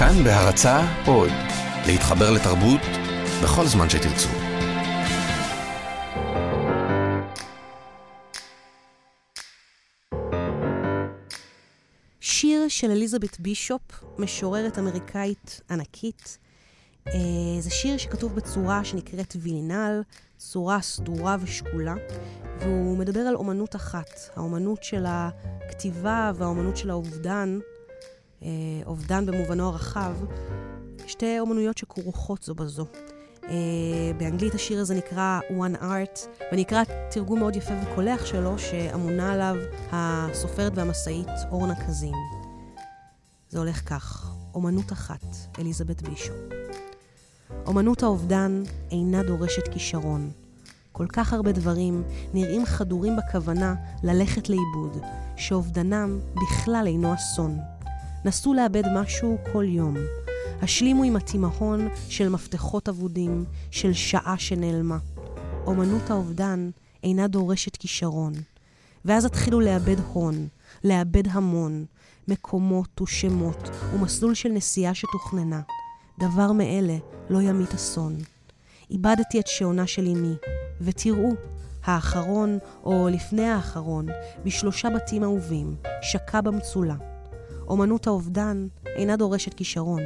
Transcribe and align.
כאן 0.00 0.24
בהרצה 0.24 0.80
עוד, 1.06 1.30
להתחבר 1.86 2.30
לתרבות 2.30 2.80
בכל 3.42 3.66
זמן 3.66 3.90
שתרצו. 3.90 4.28
שיר 12.20 12.68
של 12.68 12.90
אליזבת 12.90 13.40
בישופ, 13.40 13.80
משוררת 14.18 14.78
אמריקאית 14.78 15.60
ענקית. 15.70 16.38
אה, 17.06 17.12
זה 17.60 17.70
שיר 17.70 17.96
שכתוב 17.96 18.34
בצורה 18.34 18.84
שנקראת 18.84 19.36
וילינל, 19.40 20.02
צורה 20.36 20.80
סדורה 20.80 21.36
ושקולה, 21.40 21.94
והוא 22.60 22.98
מדבר 22.98 23.20
על 23.20 23.34
אומנות 23.34 23.76
אחת, 23.76 24.10
האומנות 24.36 24.84
של 24.84 25.04
הכתיבה 25.06 26.32
והאומנות 26.34 26.76
של 26.76 26.90
האובדן, 26.90 27.58
אובדן 28.86 29.26
במובנו 29.26 29.68
הרחב, 29.68 30.14
שתי 31.06 31.40
אומנויות 31.40 31.78
שכרוכות 31.78 32.42
זו 32.42 32.54
בזו. 32.54 32.86
Uh, 33.40 33.52
באנגלית 34.18 34.54
השיר 34.54 34.80
הזה 34.80 34.94
נקרא 34.94 35.40
One 35.50 35.82
Art, 35.82 36.20
ונקרא 36.52 36.82
תרגום 37.10 37.38
מאוד 37.38 37.56
יפה 37.56 37.72
וקולח 37.82 38.26
שלו, 38.26 38.58
שאמונה 38.58 39.32
עליו 39.32 39.56
הסופרת 39.92 40.72
והמסאית 40.74 41.28
אורנה 41.50 41.74
קזין. 41.86 42.14
זה 43.48 43.58
הולך 43.58 43.88
כך, 43.88 44.32
אומנות 44.54 44.92
אחת, 44.92 45.24
אליזבת 45.58 46.02
בישו. 46.02 46.32
אומנות 47.66 48.02
האובדן 48.02 48.62
אינה 48.90 49.22
דורשת 49.22 49.68
כישרון. 49.68 50.30
כל 50.92 51.06
כך 51.12 51.32
הרבה 51.32 51.52
דברים 51.52 52.02
נראים 52.34 52.66
חדורים 52.66 53.16
בכוונה 53.16 53.74
ללכת 54.02 54.48
לאיבוד, 54.48 55.02
שאובדנם 55.36 56.18
בכלל 56.34 56.84
אינו 56.86 57.14
אסון. 57.14 57.58
נסו 58.24 58.54
לאבד 58.54 58.82
משהו 58.94 59.38
כל 59.52 59.64
יום. 59.68 59.96
השלימו 60.62 61.04
עם 61.04 61.16
התימהון 61.16 61.88
של 62.08 62.28
מפתחות 62.28 62.88
אבודים, 62.88 63.44
של 63.70 63.92
שעה 63.92 64.34
שנעלמה. 64.38 64.98
אומנות 65.66 66.10
האובדן 66.10 66.70
אינה 67.02 67.28
דורשת 67.28 67.76
כישרון. 67.76 68.32
ואז 69.04 69.24
התחילו 69.24 69.60
לאבד 69.60 69.96
הון, 70.12 70.48
לאבד 70.84 71.22
המון, 71.30 71.84
מקומות 72.28 73.00
ושמות 73.00 73.70
ומסלול 73.94 74.34
של 74.34 74.48
נסיעה 74.48 74.94
שתוכננה. 74.94 75.60
דבר 76.18 76.52
מאלה 76.52 76.96
לא 77.30 77.42
ימית 77.42 77.74
אסון. 77.74 78.16
איבדתי 78.90 79.40
את 79.40 79.46
שעונה 79.46 79.86
של 79.86 80.06
אמי, 80.06 80.34
ותראו, 80.80 81.32
האחרון, 81.84 82.58
או 82.84 83.08
לפני 83.12 83.48
האחרון, 83.48 84.06
בשלושה 84.44 84.88
בתים 84.90 85.22
אהובים, 85.22 85.76
שקע 86.02 86.40
במצולה. 86.40 87.09
אומנות 87.70 88.06
האובדן 88.06 88.66
אינה 88.86 89.16
דורשת 89.16 89.54
כישרון. 89.54 90.00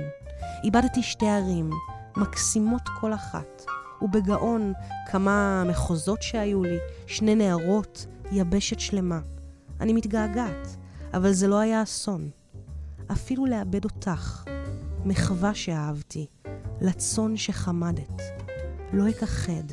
איבדתי 0.65 1.03
שתי 1.03 1.29
ערים, 1.29 1.71
מקסימות 2.17 2.83
כל 3.01 3.15
אחת, 3.15 3.65
ובגאון 4.03 4.73
כמה 5.11 5.65
מחוזות 5.65 6.23
שהיו 6.23 6.63
לי, 6.63 6.79
שני 7.07 7.35
נערות, 7.35 8.07
יבשת 8.33 8.81
שלמה. 8.81 9.21
אני 9.81 9.93
מתגעגעת, 9.93 10.77
אבל 11.15 11.33
זה 11.33 11.49
לא 11.49 11.59
היה 11.59 11.83
אסון. 11.83 12.31
אפילו 13.13 13.47
לאבד 13.47 13.85
אותך, 13.85 14.45
מחווה 15.05 15.55
שאהבתי, 15.55 16.27
לצון 16.81 17.37
שחמדת. 17.37 18.23
לא 18.93 19.11
אכחד, 19.11 19.73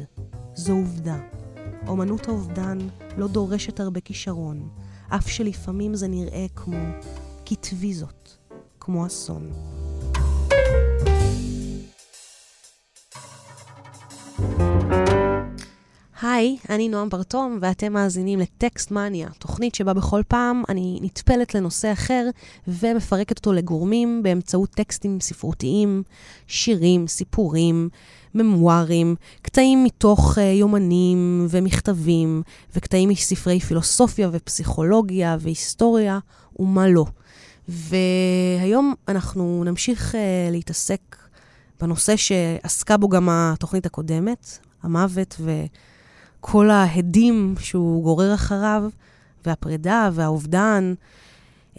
זו 0.54 0.74
עובדה. 0.74 1.18
אומנות 1.88 2.28
האובדן 2.28 2.78
לא 3.18 3.28
דורשת 3.28 3.80
הרבה 3.80 4.00
כישרון, 4.00 4.70
אף 5.10 5.28
שלפעמים 5.30 5.96
זה 5.96 6.08
נראה 6.08 6.46
כמו 6.56 6.78
כתבי 7.54 7.94
זאת, 7.94 8.30
כמו 8.80 9.08
אסון. 9.08 9.52
היי, 16.22 16.58
אני 16.70 16.90
נועם 16.90 17.10
ברטום, 17.10 17.60
ואתם 17.62 17.94
מאזינים 17.94 18.40
לטקסט 18.40 18.92
מניה, 18.92 19.30
תוכנית 19.40 19.76
שבה 19.76 19.94
בכל 19.94 20.22
פעם 20.28 20.64
אני 20.70 21.00
נטפלת 21.02 21.56
לנושא 21.56 21.92
אחר 21.92 22.30
ומפרקת 22.68 23.38
אותו 23.38 23.54
לגורמים 23.54 24.24
באמצעות 24.24 24.70
טקסטים 24.70 25.20
ספרותיים, 25.20 26.04
שירים, 26.48 27.08
סיפורים, 27.08 27.90
ממוארים, 28.36 29.16
קטעים 29.42 29.84
מתוך 29.84 30.38
uh, 30.38 30.42
יומנים 30.42 31.48
ומכתבים, 31.50 32.42
וקטעים 32.76 33.10
מספרי 33.10 33.60
פילוסופיה 33.60 34.30
ופסיכולוגיה 34.32 35.38
והיסטוריה, 35.40 36.20
ומה 36.60 36.88
לא. 36.88 37.06
והיום 37.68 38.94
אנחנו 39.08 39.64
נמשיך 39.66 40.16
uh, 40.16 40.18
להתעסק 40.52 41.18
בנושא 41.82 42.16
שעסקה 42.16 42.98
בו 42.98 43.10
גם 43.10 43.30
התוכנית 43.32 43.86
הקודמת, 43.86 44.58
המוות 44.84 45.42
וכל 46.40 46.70
ההדים 46.70 47.56
שהוא 47.60 48.04
גורר 48.04 48.34
אחריו, 48.34 48.84
והפרידה 49.46 50.10
והאובדן 50.14 50.94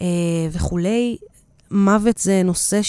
אה, 0.01 0.07
וכולי. 0.51 1.17
מוות 1.71 2.17
זה 2.17 2.41
נושא 2.43 2.79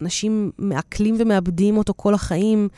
שאנשים 0.00 0.50
מעכלים 0.58 1.16
ומאבדים 1.18 1.76
אותו 1.76 1.92
כל 1.96 2.14
החיים, 2.14 2.68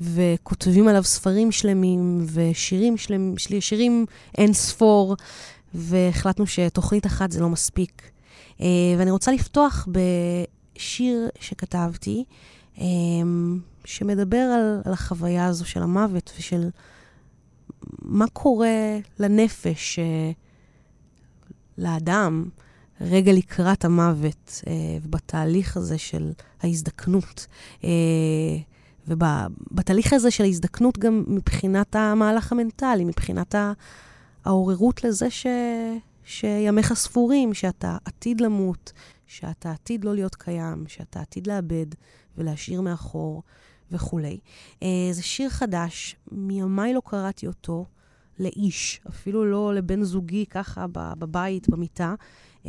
וכותבים 0.00 0.88
עליו 0.88 1.04
ספרים 1.04 1.52
שלמים 1.52 2.26
ושירים 2.32 2.96
שלמים, 2.96 3.34
שירים 3.60 4.06
אין 4.38 4.52
ספור, 4.52 5.16
והחלטנו 5.74 6.46
שתוכנית 6.46 7.06
אחת 7.06 7.32
זה 7.32 7.40
לא 7.40 7.48
מספיק. 7.48 8.10
אה, 8.60 8.66
ואני 8.98 9.10
רוצה 9.10 9.32
לפתוח 9.32 9.88
בשיר 10.76 11.28
שכתבתי, 11.40 12.24
אמ, 12.78 13.58
שמדבר 13.84 14.36
על, 14.36 14.80
על 14.84 14.92
החוויה 14.92 15.46
הזו 15.46 15.64
של 15.64 15.82
המוות 15.82 16.32
ושל 16.38 16.68
מה 18.02 18.26
קורה 18.32 18.98
לנפש, 19.18 19.98
אה, 19.98 20.30
לאדם, 21.78 22.48
רגע 23.00 23.32
לקראת 23.32 23.84
המוות, 23.84 24.62
אה, 24.66 24.72
ובתהליך 25.02 25.76
הזה 25.76 25.98
של 25.98 26.32
ההזדקנות. 26.62 27.46
אה, 27.84 27.90
ובתהליך 29.08 30.12
הזה 30.12 30.30
של 30.30 30.44
ההזדקנות 30.44 30.98
גם 30.98 31.24
מבחינת 31.26 31.96
המהלך 31.96 32.52
המנטלי, 32.52 33.04
מבחינת 33.04 33.54
העוררות 34.48 35.04
לזה 35.04 35.30
ש... 35.30 35.46
שימיך 36.24 36.94
ספורים, 36.94 37.54
שאתה 37.54 37.96
עתיד 38.04 38.40
למות, 38.40 38.92
שאתה 39.26 39.70
עתיד 39.70 40.04
לא 40.04 40.14
להיות 40.14 40.34
קיים, 40.34 40.84
שאתה 40.88 41.20
עתיד 41.20 41.46
לאבד 41.46 41.86
ולהשאיר 42.38 42.80
מאחור 42.80 43.42
וכולי. 43.90 44.38
Uh, 44.74 44.84
זה 45.12 45.22
שיר 45.22 45.48
חדש, 45.48 46.16
מימיי 46.32 46.94
לא 46.94 47.02
קראתי 47.04 47.46
אותו 47.46 47.86
לאיש, 48.38 49.00
אפילו 49.08 49.44
לא 49.44 49.74
לבן 49.74 50.02
זוגי 50.02 50.46
ככה 50.46 50.86
בבית, 50.92 51.68
במיטה. 51.68 52.14
Uh, 52.64 52.68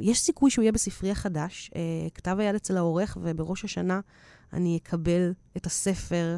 יש 0.00 0.20
סיכוי 0.20 0.50
שהוא 0.50 0.62
יהיה 0.62 0.72
בספרי 0.72 1.10
החדש, 1.10 1.70
uh, 1.74 2.10
כתב 2.14 2.36
היד 2.38 2.54
אצל 2.54 2.76
העורך, 2.76 3.18
ובראש 3.20 3.64
השנה 3.64 4.00
אני 4.52 4.78
אקבל 4.82 5.32
את 5.56 5.66
הספר 5.66 6.36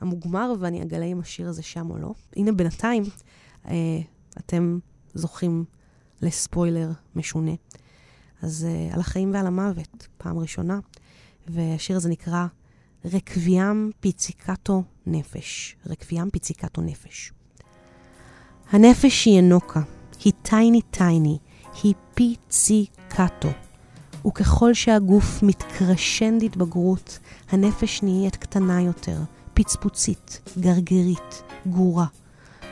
המוגמר 0.00 0.52
ואני 0.58 0.82
אגלה 0.82 1.04
אם 1.04 1.20
השיר 1.20 1.48
הזה 1.48 1.62
שם 1.62 1.90
או 1.90 1.98
לא. 1.98 2.12
הנה, 2.36 2.52
בינתיים 2.52 3.02
uh, 3.64 3.68
אתם 4.38 4.78
זוכים 5.14 5.64
לספוילר 6.22 6.90
משונה. 7.16 7.52
אז 8.42 8.66
uh, 8.68 8.94
על 8.94 9.00
החיים 9.00 9.34
ועל 9.34 9.46
המוות, 9.46 10.08
פעם 10.18 10.38
ראשונה. 10.38 10.78
והשיר 11.48 11.96
הזה 11.96 12.08
נקרא 12.08 12.46
רקביאם 13.04 13.90
פיציקטו 14.00 14.82
נפש. 15.06 15.76
רקביאם 15.86 16.30
פיציקטו 16.30 16.82
נפש. 16.82 17.32
הנפש 18.70 19.24
היא 19.24 19.40
אנוקה, 19.40 19.80
היא 20.24 20.32
טייני 20.42 20.82
טייני, 20.82 21.38
היא 21.82 21.94
פיציקטו. 22.14 23.48
וככל 24.26 24.74
שהגוף 24.74 25.42
מתקרשן 25.42 26.38
להתבגרות, 26.40 27.18
הנפש 27.48 28.02
נהיית 28.02 28.36
קטנה 28.36 28.82
יותר, 28.82 29.20
פצפוצית, 29.54 30.40
גרגרית, 30.60 31.42
גורה. 31.66 32.06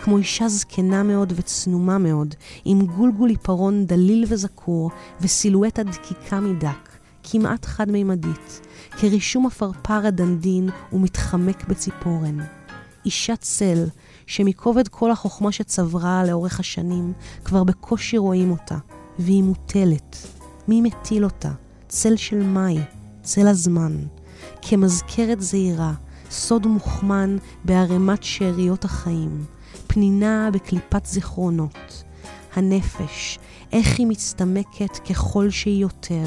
כמו 0.04 0.18
אישה 0.18 0.48
זקנה 0.48 1.02
מאוד 1.02 1.32
וצנומה 1.36 1.98
מאוד, 1.98 2.34
עם 2.64 2.86
גולגול 2.86 3.30
עיפרון 3.30 3.86
דליל 3.86 4.24
וזקור, 4.28 4.90
וסילואטה 5.20 5.82
דקיקה 5.82 6.40
מדק, 6.40 6.98
כמעט 7.22 7.64
חד-מימדית, 7.64 8.60
כרישום 8.90 9.46
עפרפר 9.46 10.06
הדנדין 10.06 10.68
ומתחמק 10.92 11.68
בציפורן. 11.68 12.38
אישה 13.04 13.36
צל, 13.36 13.84
שמכובד 14.26 14.88
כל 14.88 15.10
החוכמה 15.10 15.52
שצברה 15.52 16.24
לאורך 16.24 16.60
השנים, 16.60 17.12
כבר 17.44 17.64
בקושי 17.64 18.18
רואים 18.18 18.50
אותה, 18.50 18.76
והיא 19.18 19.42
מוטלת. 19.42 20.16
מי 20.68 20.80
מטיל 20.80 21.24
אותה? 21.24 21.52
צל 21.88 22.16
של 22.16 22.42
מאי, 22.42 22.78
צל 23.22 23.46
הזמן. 23.48 23.96
כמזכרת 24.62 25.40
זהירה, 25.40 25.92
סוד 26.30 26.66
מוכמן 26.66 27.36
בערימת 27.64 28.22
שאריות 28.22 28.84
החיים, 28.84 29.44
פנינה 29.86 30.50
בקליפת 30.52 31.06
זיכרונות. 31.06 32.04
הנפש, 32.54 33.38
איך 33.72 33.98
היא 33.98 34.06
מצטמקת 34.06 34.96
ככל 35.10 35.50
שהיא 35.50 35.82
יותר, 35.82 36.26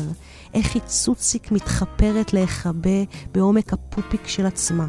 איך 0.54 0.75
היא 0.75 0.81
צוציק 0.86 1.51
מתחפרת 1.51 2.33
להיכבה 2.33 3.04
בעומק 3.31 3.74
הפופיק 3.74 4.27
של 4.27 4.45
עצמה. 4.45 4.88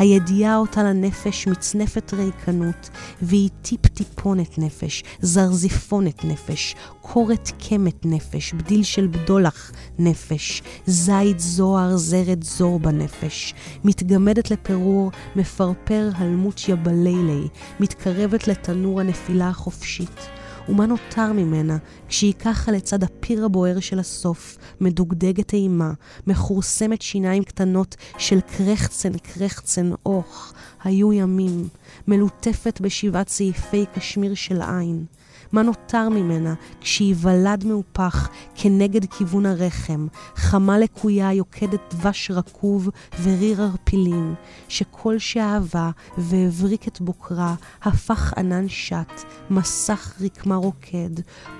הידיעה 0.00 0.56
אותה 0.56 0.82
לנפש 0.82 1.46
מצנפת 1.46 2.14
ריקנות, 2.14 2.90
והיא 3.22 3.48
טיפ-טיפונת 3.62 4.58
נפש, 4.58 5.04
זרזיפונת 5.20 6.24
נפש, 6.24 6.74
קורת 7.00 7.50
קמת 7.68 8.06
נפש, 8.06 8.54
בדיל 8.54 8.82
של 8.82 9.06
בדולח 9.06 9.72
נפש, 9.98 10.62
זית 10.86 11.40
זוהר 11.40 11.96
זרת 11.96 12.42
זור 12.42 12.78
בנפש, 12.78 13.54
מתגמדת 13.84 14.50
לפירור, 14.50 15.10
מפרפר 15.36 16.10
הלמוצ'יה 16.14 16.76
בלילי, 16.76 17.48
מתקרבת 17.80 18.48
לתנור 18.48 19.00
הנפילה 19.00 19.48
החופשית. 19.48 20.39
ומה 20.70 20.86
נותר 20.86 21.32
ממנה 21.32 21.76
כשהיא 22.08 22.34
ככה 22.38 22.72
לצד 22.72 23.04
הפיר 23.04 23.44
הבוער 23.44 23.80
של 23.80 23.98
הסוף, 23.98 24.58
מדוגדגת 24.80 25.52
אימה, 25.52 25.92
מכורסמת 26.26 27.02
שיניים 27.02 27.44
קטנות 27.44 27.96
של 28.18 28.40
קרחצן 28.40 29.12
קרחצן 29.18 29.90
אוך, 30.06 30.52
היו 30.84 31.12
ימים, 31.12 31.68
מלוטפת 32.08 32.80
בשבעת 32.80 33.28
סעיפי 33.28 33.84
קשמיר 33.94 34.34
של 34.34 34.62
עין. 34.62 35.04
מה 35.52 35.62
נותר 35.62 36.08
ממנה 36.08 36.54
כשהיא 36.80 37.14
ולד 37.20 37.64
מהופך 37.64 38.28
כנגד 38.54 39.04
כיוון 39.04 39.46
הרחם, 39.46 40.06
חמה 40.36 40.78
לקויה 40.78 41.32
יוקדת 41.32 41.94
דבש 41.94 42.30
רקוב 42.30 42.88
וריר 43.22 43.62
ערפילים, 43.62 44.34
שכל 44.68 45.18
שאהבה 45.18 45.90
והבריק 46.18 46.88
את 46.88 47.00
בוקרה, 47.00 47.54
הפך 47.82 48.32
ענן 48.36 48.68
שט, 48.68 49.22
מסך 49.50 50.14
רקמה 50.20 50.56
רוקד, 50.56 51.10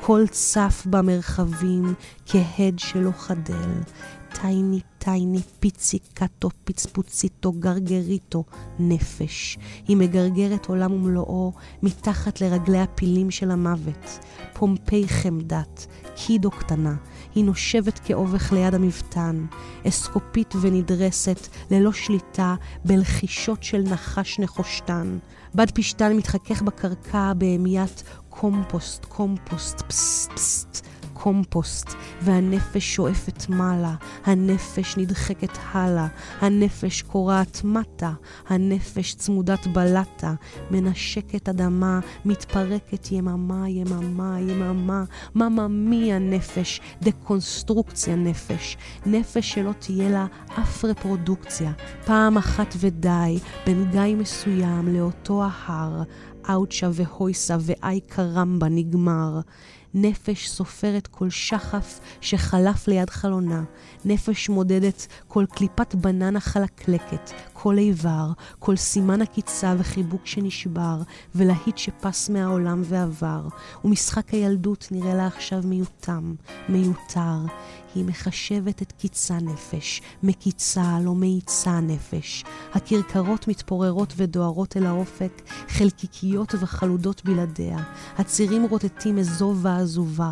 כל 0.01 0.25
צף 0.31 0.87
במרחבים 0.91 1.95
כהד 2.27 2.79
שלא 2.79 3.11
חדל. 3.19 3.71
טייני 4.33 4.81
טייני 4.99 5.39
פיציקטו 5.61 6.49
פצפוציטו 6.65 7.53
גרגריטו 7.53 8.45
נפש. 8.79 9.59
היא 9.89 9.97
מגרגרת 9.97 10.67
עולם 10.67 10.93
ומלואו 10.93 11.53
מתחת 11.83 12.41
לרגלי 12.41 12.81
הפילים 12.81 13.31
של 13.31 13.51
המוות. 13.51 14.19
פומפי 14.53 15.09
חמדת, 15.09 15.87
קידו 16.17 16.51
קטנה, 16.51 16.95
היא 17.35 17.45
נושבת 17.45 17.99
כאבק 17.99 18.53
ליד 18.53 18.75
המבטן, 18.75 19.47
אסקופית 19.89 20.55
ונדרסת, 20.61 21.49
ללא 21.71 21.93
שליטה, 21.93 22.55
בלחישות 22.85 23.63
של 23.63 23.83
נחש 23.83 24.39
נחושתן. 24.39 25.19
בד 25.55 25.71
פשתן 25.71 26.17
מתחכך 26.17 26.63
בקרקע 26.63 27.33
בהמיית 27.33 28.03
קומפוסט, 28.29 29.05
קומפוסט, 29.05 29.81
פסט, 29.81 30.33
פסט. 30.33 30.90
קומפוסט, 31.23 31.91
והנפש 32.23 32.95
שואפת 32.95 33.49
מעלה, 33.49 33.95
הנפש 34.25 34.97
נדחקת 34.97 35.59
הלאה, 35.73 36.07
הנפש 36.41 37.03
קורעת 37.03 37.61
מטה, 37.65 38.13
הנפש 38.49 39.15
צמודת 39.15 39.67
בלטה, 39.67 40.35
מנשקת 40.71 41.49
אדמה, 41.49 42.01
מתפרקת 42.25 43.13
יממה, 43.13 43.69
יממה, 43.69 44.41
יממה, 44.41 45.05
מממי 45.35 46.13
הנפש, 46.13 46.81
דקונסטרוקציה 47.03 48.17
נפש, 48.17 48.77
נפש 49.07 49.53
שלא 49.53 49.73
תהיה 49.79 50.11
לה 50.11 50.27
אף 50.59 50.85
רפרודוקציה, 50.85 51.73
פעם 52.05 52.37
אחת 52.37 52.75
ודי, 52.79 53.39
בין 53.67 53.91
גיא 53.91 54.17
מסוים 54.17 54.89
לאותו 54.97 55.43
ההר, 55.45 56.03
אאוצ'ה 56.51 56.89
והויסה 56.93 57.57
ואי 57.61 58.01
קרמבה 58.01 58.69
נגמר. 58.69 59.41
נפש 59.95 60.49
סופרת 60.49 61.07
כל 61.07 61.31
שחף 61.31 62.01
שחלף 62.21 62.89
ליד 62.89 63.11
חלונה, 63.11 63.63
נפש 64.05 64.49
מודדת 64.49 65.07
כל 65.29 65.45
קליפת 65.51 65.95
בננה 65.95 66.41
חלקלקת, 66.41 67.31
כל 67.53 67.79
איבר, 67.79 68.33
כל 68.59 68.77
סימן 68.77 69.23
עקיצה 69.23 69.75
וחיבוק 69.79 70.27
שנשבר, 70.27 70.97
ולהיט 71.35 71.79
שפס 71.79 72.31
מהעולם 72.31 72.83
ועבר, 72.85 73.49
ומשחק 73.85 74.29
הילדות 74.29 74.89
נראה 74.91 75.15
לה 75.15 75.27
עכשיו 75.27 75.61
מיותם, 75.65 76.35
מיותר. 76.69 77.39
היא 77.95 78.05
מחשבת 78.05 78.83
את 78.83 78.93
קיצה 78.93 79.39
נפש, 79.39 80.03
מקיצה, 80.23 80.99
לא 81.05 81.15
מאיצה 81.15 81.81
נפש. 81.81 82.45
הכרכרות 82.73 83.49
מתפוררות 83.49 84.13
ודוהרות 84.17 84.77
אל 84.77 84.87
האופק, 84.87 85.43
חלקיקיות 85.69 86.55
וחלודות 86.61 87.25
בלעדיה. 87.25 87.79
הצירים 88.19 88.67
רוטטים 88.71 89.19
אזוב 89.19 89.59
ועזובה. 89.63 90.31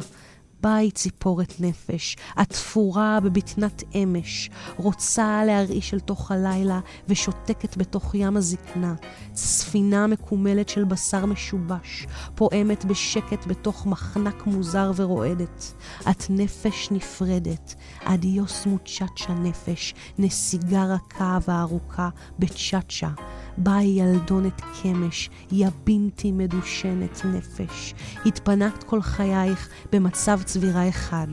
ביי 0.63 0.91
ציפורת 0.91 1.55
נפש, 1.61 2.17
התפורה 2.37 3.19
בבטנת 3.21 3.83
אמש, 3.95 4.51
רוצה 4.77 5.45
להרעיש 5.45 5.95
אל 5.95 6.01
תוך 6.01 6.31
הלילה 6.31 6.81
ושותקת 7.09 7.77
בתוך 7.77 8.15
ים 8.15 8.37
הזקנה. 8.37 8.95
ספינה 9.35 10.07
מקומלת 10.07 10.69
של 10.69 10.85
בשר 10.85 11.27
משובש, 11.27 12.07
פועמת 12.35 12.85
בשקט 12.85 13.47
בתוך 13.47 13.87
מחנק 13.87 14.47
מוזר 14.47 14.93
ורועדת. 14.97 15.73
את 16.11 16.25
נפש 16.31 16.89
נפרדת, 16.91 17.75
אדיוס 18.05 18.67
מוצ'צ'ה 18.67 19.35
נפש, 19.35 19.95
נסיגה 20.19 20.85
רכה 20.85 21.39
וארוכה 21.49 22.09
בצ'צ'ה. 22.39 23.09
ביי 23.59 23.87
ילדונת 23.87 24.63
קמש, 24.83 25.31
יא 25.53 25.69
בלתי 25.85 26.33
מדושנת 26.33 27.25
נפש. 27.25 27.95
התפנקת 28.27 28.83
כל 28.83 29.03
חייך 29.03 29.69
במצב 29.93 30.41
צבירה 30.45 30.89
אחד. 30.89 31.27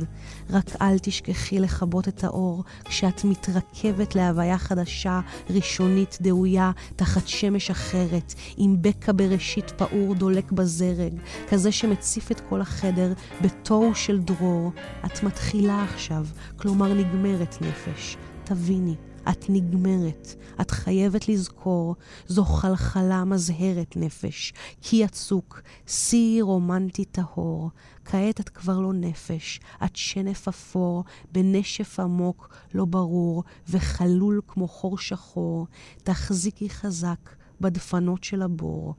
רק 0.50 0.66
אל 0.82 1.00
תשכחי 1.00 1.60
לכבות 1.60 2.08
את 2.08 2.24
האור 2.24 2.64
כשאת 2.86 3.24
מתרכבת 3.24 4.16
להוויה 4.16 4.58
חדשה, 4.58 5.20
ראשונית, 5.50 6.18
דאויה, 6.22 6.72
תחת 6.96 7.28
שמש 7.28 7.72
אחרת, 7.72 8.34
עם 8.58 8.76
בקע 8.82 9.12
בראשית 9.16 9.72
פעור 9.72 10.16
דולק 10.16 10.52
בזרג, 10.52 11.14
כזה 11.50 11.72
שמציף 11.72 12.32
את 12.32 12.40
כל 12.50 12.62
החדר 12.62 13.14
בתוהו 13.42 13.96
של 13.96 14.20
דרור. 14.20 14.72
את 15.06 15.24
מתחילה 15.24 15.84
עכשיו, 15.84 16.26
כלומר 16.58 16.94
נגמרת 16.94 17.58
נפש. 17.62 18.18
תביני. 18.44 18.96
את 19.30 19.46
נגמרת. 19.50 20.36
את 20.62 20.72
חייבת 20.72 21.30
לזכור, 21.30 21.96
זו 22.28 22.46
חלחלה 22.46 23.26
מזהרת 23.26 23.96
נפש, 23.96 24.54
כי 24.82 24.96
יצוק, 24.96 25.62
שיא 25.88 26.44
רומנטי 26.44 27.06
טהור. 27.06 27.72
כעת 28.06 28.40
את 28.40 28.50
כבר 28.50 28.80
לא 28.80 28.94
נפש, 28.94 29.60
את 29.86 29.96
שנף 29.96 30.48
אפור, 30.48 31.04
בנשף 31.32 32.00
עמוק, 32.00 32.50
לא 32.74 32.86
ברור, 32.86 33.44
וחלול 33.70 34.42
כמו 34.48 34.68
חור 34.68 34.98
שחור. 34.98 35.68
תחזיקי 36.04 36.70
חזק 36.70 37.36
בדפנות 37.62 38.24
של 38.24 38.42
הבור. 38.42 38.94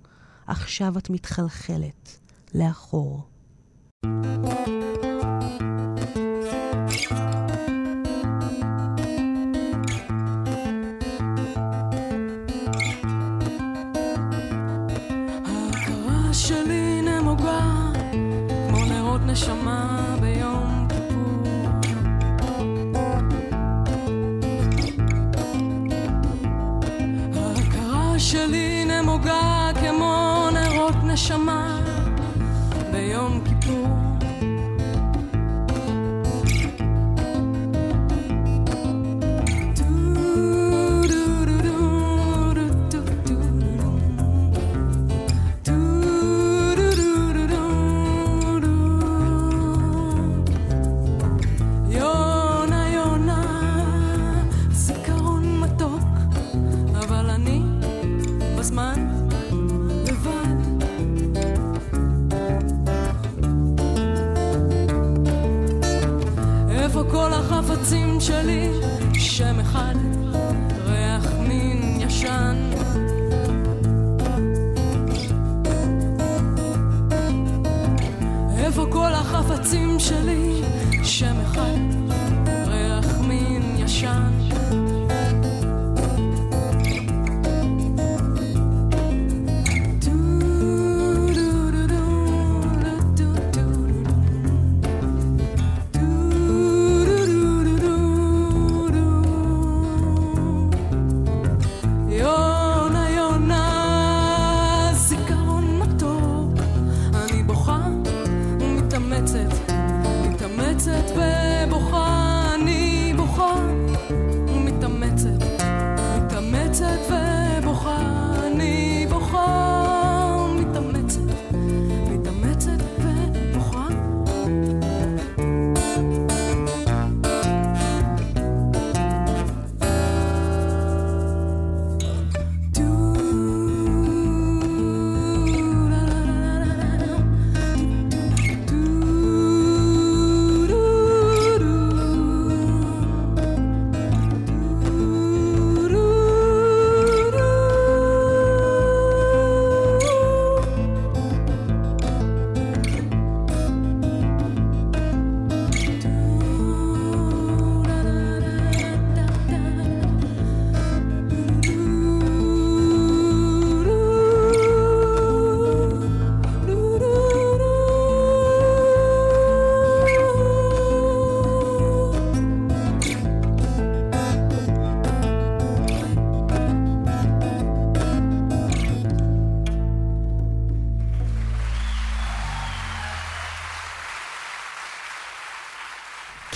עכשיו 0.47 0.99
את 0.99 1.11
מתחלחלת 1.11 2.19
לאחור. 2.55 3.23
thank 4.05 5.03
you 5.03 5.06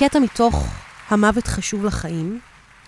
קטע 0.01 0.19
מתוך 0.19 0.67
המוות 1.09 1.47
חשוב 1.47 1.85
לחיים. 1.85 2.41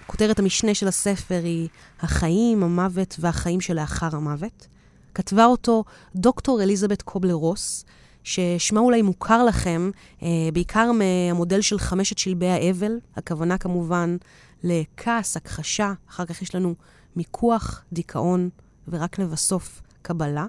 כותרת 0.06 0.38
המשנה 0.38 0.74
של 0.74 0.88
הספר 0.88 1.40
היא 1.44 1.68
החיים, 2.00 2.62
המוות 2.62 3.16
והחיים 3.18 3.60
שלאחר 3.60 4.16
המוות. 4.16 4.66
כתבה 5.14 5.44
אותו 5.44 5.84
דוקטור 6.14 6.62
אליזבת 6.62 7.02
קובלר 7.02 7.34
רוס, 7.34 7.84
ששמה 8.24 8.80
אולי 8.80 9.02
מוכר 9.02 9.44
לכם, 9.44 9.90
אה, 10.22 10.28
בעיקר 10.52 10.90
מהמודל 10.92 11.60
של 11.60 11.78
חמשת 11.78 12.18
שלבי 12.18 12.48
האבל, 12.48 12.98
הכוונה 13.16 13.58
כמובן 13.58 14.16
לכעס, 14.62 15.36
הכחשה, 15.36 15.92
אחר 16.10 16.24
כך 16.24 16.42
יש 16.42 16.54
לנו 16.54 16.74
מיקוח, 17.16 17.84
דיכאון, 17.92 18.48
ורק 18.88 19.18
לבסוף 19.18 19.82
קבלה. 20.02 20.46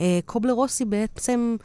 אה, 0.00 0.18
קובלר 0.26 0.52
רוס 0.52 0.80
היא 0.80 0.86
בעצם 0.86 1.56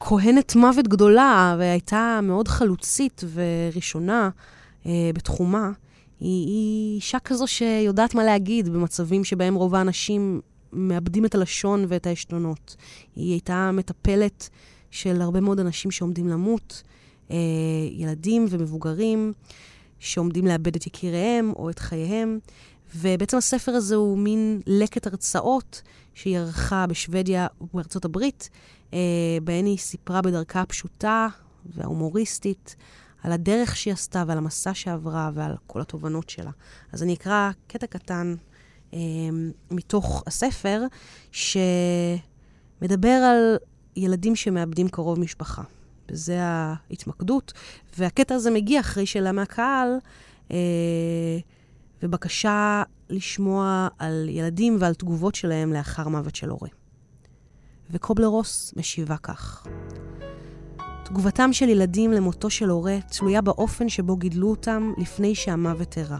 כהנת 0.00 0.56
מוות 0.56 0.88
גדולה, 0.88 1.56
והייתה 1.58 2.20
מאוד 2.22 2.48
חלוצית 2.48 3.24
וראשונה 3.34 4.30
אה, 4.86 5.10
בתחומה. 5.14 5.70
היא, 6.20 6.46
היא 6.46 6.96
אישה 6.96 7.18
כזו 7.18 7.46
שיודעת 7.46 8.14
מה 8.14 8.24
להגיד 8.24 8.68
במצבים 8.68 9.24
שבהם 9.24 9.54
רוב 9.54 9.74
האנשים 9.74 10.40
מאבדים 10.72 11.24
את 11.24 11.34
הלשון 11.34 11.84
ואת 11.88 12.06
העשתונות. 12.06 12.76
היא 13.16 13.32
הייתה 13.32 13.70
מטפלת 13.72 14.48
של 14.90 15.22
הרבה 15.22 15.40
מאוד 15.40 15.60
אנשים 15.60 15.90
שעומדים 15.90 16.28
למות, 16.28 16.82
אה, 17.30 17.36
ילדים 17.92 18.46
ומבוגרים 18.50 19.32
שעומדים 19.98 20.46
לאבד 20.46 20.76
את 20.76 20.86
יקיריהם 20.86 21.52
או 21.56 21.70
את 21.70 21.78
חייהם. 21.78 22.38
ובעצם 22.96 23.36
הספר 23.36 23.72
הזה 23.72 23.94
הוא 23.94 24.18
מין 24.18 24.60
לקט 24.66 25.06
הרצאות 25.06 25.82
שהיא 26.14 26.38
ערכה 26.38 26.86
בשוודיה 26.86 27.46
ובארצות 27.60 28.04
הברית, 28.04 28.50
בהן 29.44 29.66
היא 29.66 29.78
סיפרה 29.78 30.22
בדרכה 30.22 30.60
הפשוטה 30.60 31.28
וההומוריסטית 31.66 32.76
על 33.22 33.32
הדרך 33.32 33.76
שהיא 33.76 33.94
עשתה 33.94 34.24
ועל 34.26 34.38
המסע 34.38 34.74
שעברה 34.74 35.30
ועל 35.34 35.56
כל 35.66 35.80
התובנות 35.80 36.30
שלה. 36.30 36.50
אז 36.92 37.02
אני 37.02 37.14
אקרא 37.14 37.50
קטע 37.66 37.86
קטן 37.86 38.34
אה, 38.94 38.98
מתוך 39.70 40.24
הספר, 40.26 40.82
שמדבר 41.32 43.08
על 43.08 43.56
ילדים 43.96 44.36
שמאבדים 44.36 44.88
קרוב 44.88 45.20
משפחה. 45.20 45.62
וזה 46.10 46.38
ההתמקדות. 46.42 47.52
והקטע 47.98 48.34
הזה 48.34 48.50
מגיע 48.50 48.80
אחרי 48.80 49.06
שאלה 49.06 49.32
מהקהל, 49.32 49.88
אה, 50.50 50.56
ובקשה 52.02 52.82
לשמוע 53.10 53.88
על 53.98 54.28
ילדים 54.28 54.76
ועל 54.80 54.94
תגובות 54.94 55.34
שלהם 55.34 55.72
לאחר 55.72 56.08
מוות 56.08 56.36
של 56.36 56.48
הורה. 56.48 56.68
וקובלר 57.92 58.26
רוס 58.26 58.74
משיבה 58.76 59.16
כך: 59.16 59.66
תגובתם 61.04 61.52
של 61.52 61.68
ילדים 61.68 62.12
למותו 62.12 62.50
של 62.50 62.68
הורה 62.68 62.98
תלויה 63.18 63.40
באופן 63.40 63.88
שבו 63.88 64.16
גידלו 64.16 64.50
אותם 64.50 64.92
לפני 64.98 65.34
שהמוות 65.34 65.98
אירע. 65.98 66.18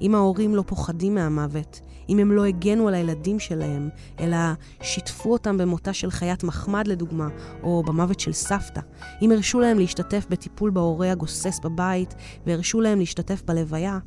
אם 0.00 0.14
ההורים 0.14 0.54
לא 0.54 0.64
פוחדים 0.66 1.14
מהמוות, 1.14 1.80
אם 2.08 2.18
הם 2.18 2.32
לא 2.32 2.44
הגנו 2.44 2.88
על 2.88 2.94
הילדים 2.94 3.38
שלהם, 3.38 3.88
אלא 4.20 4.36
שיתפו 4.82 5.32
אותם 5.32 5.58
במותה 5.58 5.92
של 5.92 6.10
חיית 6.10 6.44
מחמד 6.44 6.86
לדוגמה, 6.86 7.28
או 7.62 7.82
במוות 7.86 8.20
של 8.20 8.32
סבתא, 8.32 8.80
אם 9.22 9.32
הרשו 9.32 9.60
להם 9.60 9.78
להשתתף 9.78 10.26
בטיפול 10.30 10.70
בהורה 10.70 11.12
הגוסס 11.12 11.60
בבית, 11.64 12.14
והרשו 12.46 12.80
להם 12.80 12.98
להשתתף 12.98 13.42
בלוויה, 13.44 13.98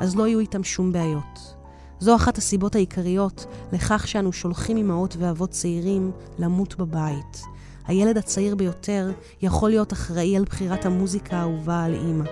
אז 0.00 0.16
לא 0.16 0.26
יהיו 0.26 0.38
איתם 0.38 0.64
שום 0.64 0.92
בעיות. 0.92 1.55
זו 2.00 2.16
אחת 2.16 2.38
הסיבות 2.38 2.74
העיקריות 2.74 3.46
לכך 3.72 4.08
שאנו 4.08 4.32
שולחים 4.32 4.76
אמהות 4.76 5.16
ואבות 5.18 5.50
צעירים 5.50 6.10
למות 6.38 6.76
בבית. 6.78 7.42
הילד 7.86 8.18
הצעיר 8.18 8.54
ביותר 8.54 9.10
יכול 9.42 9.70
להיות 9.70 9.92
אחראי 9.92 10.36
על 10.36 10.44
בחירת 10.44 10.86
המוזיקה 10.86 11.36
האהובה 11.36 11.84
על 11.84 11.94
אימא. 11.94 12.24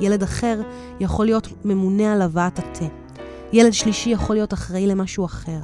ילד 0.00 0.22
אחר 0.22 0.60
יכול 1.00 1.26
להיות 1.26 1.48
ממונה 1.64 2.12
על 2.12 2.22
הבאת 2.22 2.58
התה. 2.58 2.84
ילד 3.52 3.72
שלישי 3.72 4.10
יכול 4.10 4.36
להיות 4.36 4.54
אחראי 4.54 4.86
למשהו 4.86 5.24
אחר. 5.24 5.60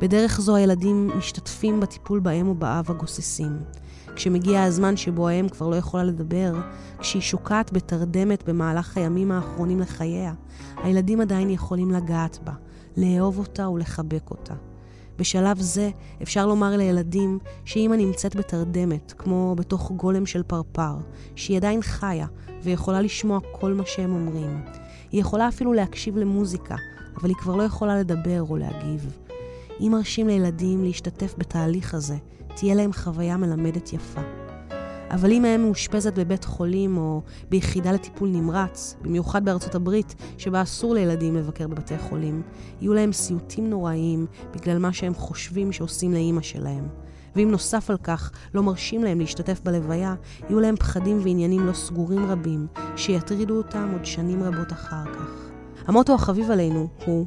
בדרך 0.00 0.40
זו 0.40 0.56
הילדים 0.56 1.10
משתתפים 1.18 1.80
בטיפול 1.80 2.20
באם 2.20 2.48
ובאב 2.48 2.90
הגוססים. 2.90 3.58
כשמגיע 4.16 4.62
הזמן 4.62 4.96
שבו 4.96 5.28
האם 5.28 5.48
כבר 5.48 5.68
לא 5.68 5.76
יכולה 5.76 6.04
לדבר, 6.04 6.52
כשהיא 6.98 7.22
שוקעת 7.22 7.72
בתרדמת 7.72 8.48
במהלך 8.48 8.96
הימים 8.96 9.32
האחרונים 9.32 9.80
לחייה, 9.80 10.32
הילדים 10.82 11.20
עדיין 11.20 11.50
יכולים 11.50 11.90
לגעת 11.90 12.38
בה, 12.44 12.52
לאהוב 12.96 13.38
אותה 13.38 13.68
ולחבק 13.68 14.30
אותה. 14.30 14.54
בשלב 15.18 15.60
זה 15.60 15.90
אפשר 16.22 16.46
לומר 16.46 16.76
לילדים 16.76 17.38
שאמא 17.64 17.94
נמצאת 17.94 18.36
בתרדמת, 18.36 19.14
כמו 19.18 19.54
בתוך 19.58 19.92
גולם 19.92 20.26
של 20.26 20.42
פרפר, 20.42 20.96
שהיא 21.36 21.56
עדיין 21.56 21.82
חיה 21.82 22.26
ויכולה 22.62 23.00
לשמוע 23.00 23.38
כל 23.52 23.72
מה 23.72 23.82
שהם 23.86 24.12
אומרים. 24.12 24.64
היא 25.12 25.20
יכולה 25.20 25.48
אפילו 25.48 25.72
להקשיב 25.72 26.16
למוזיקה, 26.16 26.76
אבל 27.16 27.28
היא 27.28 27.36
כבר 27.36 27.56
לא 27.56 27.62
יכולה 27.62 27.98
לדבר 27.98 28.42
או 28.50 28.56
להגיב. 28.56 29.18
אם 29.80 29.92
מרשים 29.92 30.26
לילדים 30.26 30.84
להשתתף 30.84 31.34
בתהליך 31.38 31.94
הזה, 31.94 32.16
תהיה 32.56 32.74
להם 32.74 32.92
חוויה 32.92 33.36
מלמדת 33.36 33.92
יפה. 33.92 34.43
אבל 35.14 35.32
אם 35.32 35.44
האם 35.44 35.62
מאושפזת 35.62 36.18
בבית 36.18 36.44
חולים 36.44 36.96
או 36.96 37.22
ביחידה 37.50 37.92
לטיפול 37.92 38.28
נמרץ, 38.28 38.96
במיוחד 39.02 39.44
בארצות 39.44 39.74
הברית, 39.74 40.14
שבה 40.38 40.62
אסור 40.62 40.94
לילדים 40.94 41.36
לבקר 41.36 41.68
בבתי 41.68 41.98
חולים, 41.98 42.42
יהיו 42.80 42.94
להם 42.94 43.12
סיוטים 43.12 43.70
נוראיים 43.70 44.26
בגלל 44.54 44.78
מה 44.78 44.92
שהם 44.92 45.14
חושבים 45.14 45.72
שעושים 45.72 46.12
לאימא 46.12 46.42
שלהם. 46.42 46.88
ואם 47.36 47.50
נוסף 47.50 47.90
על 47.90 47.96
כך 47.96 48.30
לא 48.54 48.62
מרשים 48.62 49.04
להם 49.04 49.20
להשתתף 49.20 49.60
בלוויה, 49.64 50.14
יהיו 50.48 50.60
להם 50.60 50.76
פחדים 50.76 51.18
ועניינים 51.22 51.66
לא 51.66 51.72
סגורים 51.72 52.30
רבים, 52.30 52.66
שיטרידו 52.96 53.56
אותם 53.56 53.90
עוד 53.92 54.04
שנים 54.04 54.42
רבות 54.42 54.72
אחר 54.72 55.04
כך. 55.14 55.50
המוטו 55.86 56.14
החביב 56.14 56.50
עלינו 56.50 56.88
הוא, 57.06 57.26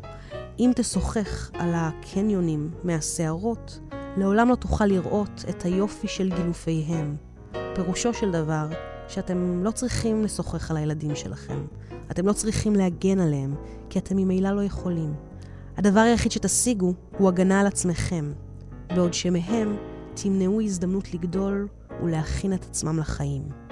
אם 0.59 0.71
תשוחח 0.75 1.51
על 1.53 1.73
הקניונים 1.75 2.71
מהסערות, 2.83 3.79
לעולם 4.17 4.49
לא 4.49 4.55
תוכל 4.55 4.85
לראות 4.85 5.45
את 5.49 5.65
היופי 5.65 6.07
של 6.07 6.29
גילופיהם. 6.35 7.26
פירושו 7.77 8.13
של 8.13 8.31
דבר 8.31 8.67
שאתם 9.07 9.63
לא 9.63 9.71
צריכים 9.71 10.23
לשוחח 10.23 10.71
על 10.71 10.77
הילדים 10.77 11.15
שלכם. 11.15 11.65
אתם 12.11 12.27
לא 12.27 12.33
צריכים 12.33 12.75
להגן 12.75 13.19
עליהם, 13.19 13.55
כי 13.89 13.99
אתם 13.99 14.17
ממילא 14.17 14.51
לא 14.51 14.63
יכולים. 14.63 15.13
הדבר 15.77 15.99
היחיד 15.99 16.31
שתשיגו 16.31 16.93
הוא 17.17 17.27
הגנה 17.27 17.61
על 17.61 17.67
עצמכם, 17.67 18.31
בעוד 18.95 19.13
שמהם 19.13 19.77
תמנעו 20.13 20.61
הזדמנות 20.61 21.13
לגדול 21.13 21.67
ולהכין 22.03 22.53
את 22.53 22.63
עצמם 22.63 22.99
לחיים. 22.99 23.66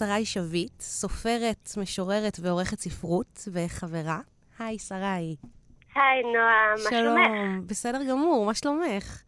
שרי 0.00 0.24
שביט, 0.24 0.80
סופרת, 0.80 1.68
משוררת 1.76 2.36
ועורכת 2.42 2.78
ספרות 2.78 3.48
וחברה. 3.52 4.18
היי, 4.58 4.78
שרי. 4.78 5.36
היי, 5.94 6.22
נועה, 6.22 6.70
מה 6.70 6.90
שלומך? 6.90 7.26
שלום. 7.26 7.66
בסדר 7.66 7.98
גמור, 8.10 8.46
מה 8.46 8.54
שלומך? 8.54 9.22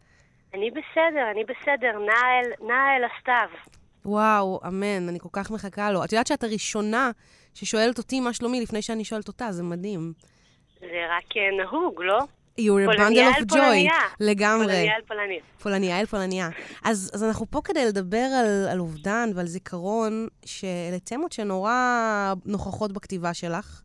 אני 0.53 0.71
בסדר, 0.71 1.31
אני 1.31 1.43
בסדר, 1.43 1.99
נעה 2.61 2.97
אל, 2.97 3.03
הסתיו. 3.03 3.49
וואו, 4.05 4.59
אמן, 4.67 5.09
אני 5.09 5.19
כל 5.19 5.29
כך 5.31 5.51
מחכה 5.51 5.91
לו. 5.91 6.03
את 6.03 6.11
יודעת 6.11 6.27
שאת 6.27 6.43
הראשונה 6.43 7.11
ששואלת 7.53 7.97
אותי 7.97 8.19
מה 8.19 8.33
שלומי 8.33 8.61
לפני 8.61 8.81
שאני 8.81 9.03
שואלת 9.03 9.27
אותה, 9.27 9.51
זה 9.51 9.63
מדהים. 9.63 10.13
זה 10.79 10.87
רק 11.17 11.37
אה, 11.37 11.63
נהוג, 11.63 12.01
לא? 12.01 12.19
You're 12.59 12.63
a 12.89 12.97
bundle 12.97 13.41
of 13.41 13.47
פולניה. 13.49 13.91
joy. 13.91 14.15
לגמרי. 14.19 14.65
פולניה 14.67 14.95
אל 14.95 15.01
פולניה. 15.07 15.39
פולניה 15.63 15.99
אל 15.99 16.05
פולניה. 16.05 16.49
אז, 16.85 17.11
אז 17.13 17.23
אנחנו 17.23 17.45
פה 17.49 17.61
כדי 17.63 17.85
לדבר 17.85 18.25
על, 18.39 18.67
על 18.71 18.79
אובדן 18.79 19.29
ועל 19.35 19.45
זיכרון, 19.45 20.27
שאלה 20.45 20.99
תמות 21.03 21.31
שנורא 21.31 21.73
נוכחות 22.45 22.91
בכתיבה 22.91 23.33
שלך. 23.33 23.81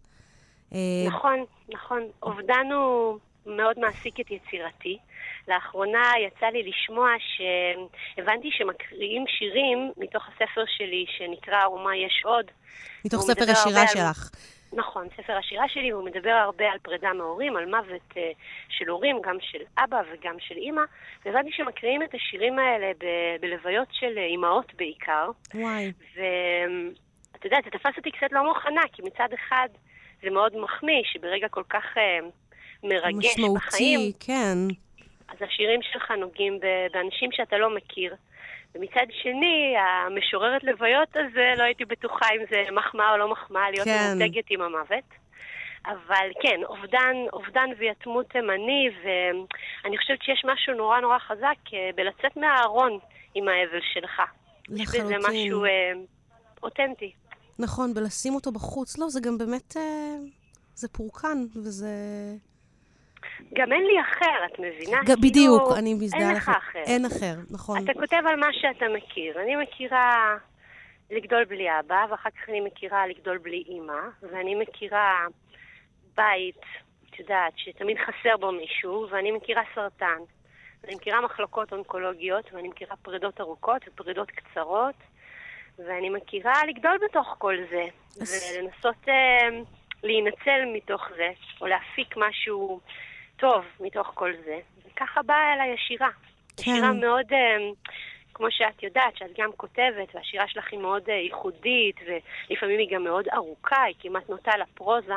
אה, 0.74 0.78
נכון, 1.07 1.44
נכון. 1.74 2.02
אובדן 2.22 2.72
הוא 2.72 3.18
מאוד 3.46 3.78
מעסיק 3.78 4.20
את 4.20 4.26
יצירתי. 4.31 4.98
לאחרונה 5.48 6.12
יצא 6.26 6.46
לי 6.46 6.62
לשמוע 6.70 7.09
שהבנתי 7.18 8.48
שמקריאים 8.52 9.24
שירים 9.38 9.92
מתוך 9.96 10.22
הספר 10.28 10.64
שלי 10.76 11.04
שנקרא 11.18 11.66
"ומה 11.66 11.96
יש 11.96 12.22
עוד". 12.24 12.44
מתוך 13.04 13.22
ספר 13.22 13.50
השירה 13.50 13.81
על- 13.81 13.87
שלך. 13.87 14.31
נכון, 14.72 15.09
ספר 15.16 15.33
השירה 15.33 15.68
שלי, 15.68 15.92
והוא 15.92 16.04
מדבר 16.04 16.31
הרבה 16.31 16.64
על 16.72 16.78
פרידה 16.78 17.12
מהורים, 17.12 17.57
על 17.57 17.66
מוות 17.66 18.12
uh, 18.12 18.16
של 18.68 18.88
הורים, 18.88 19.16
גם 19.24 19.37
של 19.40 19.59
אבא 19.78 20.02
וגם 20.12 20.35
של 20.38 20.54
אימא, 20.57 20.83
והבנתי 21.24 21.52
שמקריאים 21.52 22.02
את 22.02 22.14
השירים 22.14 22.59
האלה 22.59 22.92
ב- 22.98 23.40
בלוויות 23.40 23.88
של 23.92 24.18
אה, 24.18 24.24
אימהות 24.24 24.74
בעיקר, 24.74 25.31
וואי. 25.54 25.92
את 27.37 27.44
יודעת, 27.44 27.64
זה 27.64 27.70
תפס 27.70 27.96
אותי 27.96 28.11
קצת 28.11 28.33
לא 28.33 28.44
מוכנה, 28.44 28.81
כי 28.92 29.02
מצד 29.02 29.28
אחד 29.35 29.68
זה 30.22 30.31
מאוד 30.31 30.57
מחמיא, 30.57 31.02
שברגע 31.04 31.48
כל 31.48 31.62
כך 31.68 31.85
אה, 31.96 32.18
מרגש 32.83 33.38
בחיים, 33.38 33.54
משמעותי, 33.57 34.12
כן. 34.20 34.59
אז 35.28 35.36
השירים 35.40 35.80
שלך 35.82 36.10
נוגעים 36.10 36.60
באנשים 36.92 37.32
שאתה 37.32 37.58
לא 37.58 37.76
מכיר. 37.76 38.14
ומצד 38.74 39.06
שני, 39.22 39.74
המשוררת 39.78 40.64
לוויות 40.64 41.08
הזה, 41.16 41.52
לא 41.58 41.62
הייתי 41.62 41.84
בטוחה 41.84 42.26
אם 42.36 42.44
זה 42.50 42.62
מחמאה 42.72 43.12
או 43.12 43.16
לא 43.16 43.30
מחמאה, 43.30 43.70
להיות 43.70 43.84
כן. 43.84 44.14
ממותגת 44.14 44.44
עם 44.50 44.60
המוות. 44.60 45.04
אבל 45.86 46.28
כן, 46.42 46.60
אובדן, 46.64 47.16
אובדן 47.32 47.68
ויתמות 47.78 48.26
תימני, 48.30 48.88
ואני 49.02 49.98
חושבת 49.98 50.22
שיש 50.22 50.44
משהו 50.44 50.74
נורא 50.74 51.00
נורא 51.00 51.18
חזק 51.18 51.72
אה, 51.74 51.90
בלצאת 51.94 52.36
מהארון 52.36 52.98
עם 53.34 53.48
האבל 53.48 53.80
שלך. 53.94 54.22
לחלוטין. 54.68 55.18
משהו 55.18 55.64
אה, 55.64 55.92
אותנטי. 56.62 57.12
נכון, 57.58 57.92
ולשים 57.96 58.34
אותו 58.34 58.52
בחוץ. 58.52 58.98
לא, 58.98 59.08
זה 59.08 59.20
גם 59.20 59.38
באמת... 59.38 59.76
אה, 59.76 60.16
זה 60.74 60.88
פורקן, 60.88 61.38
וזה... 61.54 61.88
גם 63.54 63.72
אין 63.72 63.85
לי 63.85 64.00
אחר, 64.00 64.46
את 64.46 64.59
מבינה? 64.59 65.00
ג- 65.04 65.20
בדיוק, 65.22 65.62
כאילו, 65.62 65.76
אני 65.76 65.94
מזדהה 65.94 66.20
אין 66.20 66.37
לך. 66.37 66.48
לך 66.48 66.57
אחר. 66.57 66.78
אין 66.87 67.04
אחר, 67.07 67.35
נכון. 67.50 67.85
אתה 67.85 67.92
כותב 67.94 68.22
על 68.28 68.37
מה 68.37 68.46
שאתה 68.52 68.85
מכיר. 68.96 69.40
אני 69.42 69.57
מכירה 69.57 70.37
לגדול 71.11 71.44
בלי 71.44 71.66
אבא, 71.81 72.07
ואחר 72.11 72.31
כך 72.31 72.48
אני 72.48 72.61
מכירה 72.61 73.07
לגדול 73.07 73.38
בלי 73.38 73.64
אימא, 73.68 74.00
ואני 74.22 74.54
מכירה 74.54 75.26
בית, 76.16 76.61
את 77.11 77.18
יודעת, 77.18 77.52
שתמיד 77.57 77.96
חסר 77.98 78.37
בו 78.37 78.52
מישהו, 78.52 79.07
ואני 79.11 79.31
מכירה 79.33 79.62
סרטן. 79.74 80.18
ואני 80.83 80.94
מכירה 80.94 81.20
מחלקות 81.20 81.72
אונקולוגיות, 81.72 82.52
ואני 82.52 82.68
מכירה 82.68 82.96
פרידות 82.96 83.40
ארוכות 83.40 83.83
ופרידות 83.88 84.31
קצרות, 84.31 84.94
ואני 85.78 86.09
מכירה 86.11 86.52
לגדול 86.68 86.98
בתוך 87.04 87.35
כל 87.38 87.57
זה, 87.70 87.85
ולנסות 88.16 89.09
אה, 89.09 89.48
להינצל 90.02 90.64
מתוך 90.74 91.09
זה, 91.16 91.28
או 91.61 91.66
להפיק 91.66 92.14
משהו 92.16 92.81
טוב 93.38 93.64
מתוך 93.81 94.11
כל 94.14 94.33
זה. 94.44 94.59
וככה 94.87 95.22
באה 95.22 95.55
אליי 95.55 95.74
השירה. 95.74 96.11
כן. 96.57 96.62
שירה 96.62 96.92
מאוד, 96.92 97.33
אה, 97.33 97.57
כמו 98.35 98.46
שאת 98.51 98.83
יודעת, 98.83 99.16
שאת 99.16 99.31
גם 99.38 99.51
כותבת, 99.57 100.14
והשירה 100.14 100.48
שלך 100.48 100.72
היא 100.72 100.81
מאוד 100.81 101.03
אה, 101.09 101.14
ייחודית, 101.14 101.96
ולפעמים 102.07 102.79
היא 102.79 102.88
גם 102.90 103.05
מאוד 103.05 103.29
ארוכה, 103.33 103.83
היא 103.83 103.94
כמעט 104.01 104.29
נוטה 104.29 104.57
לפרוזה. 104.57 105.14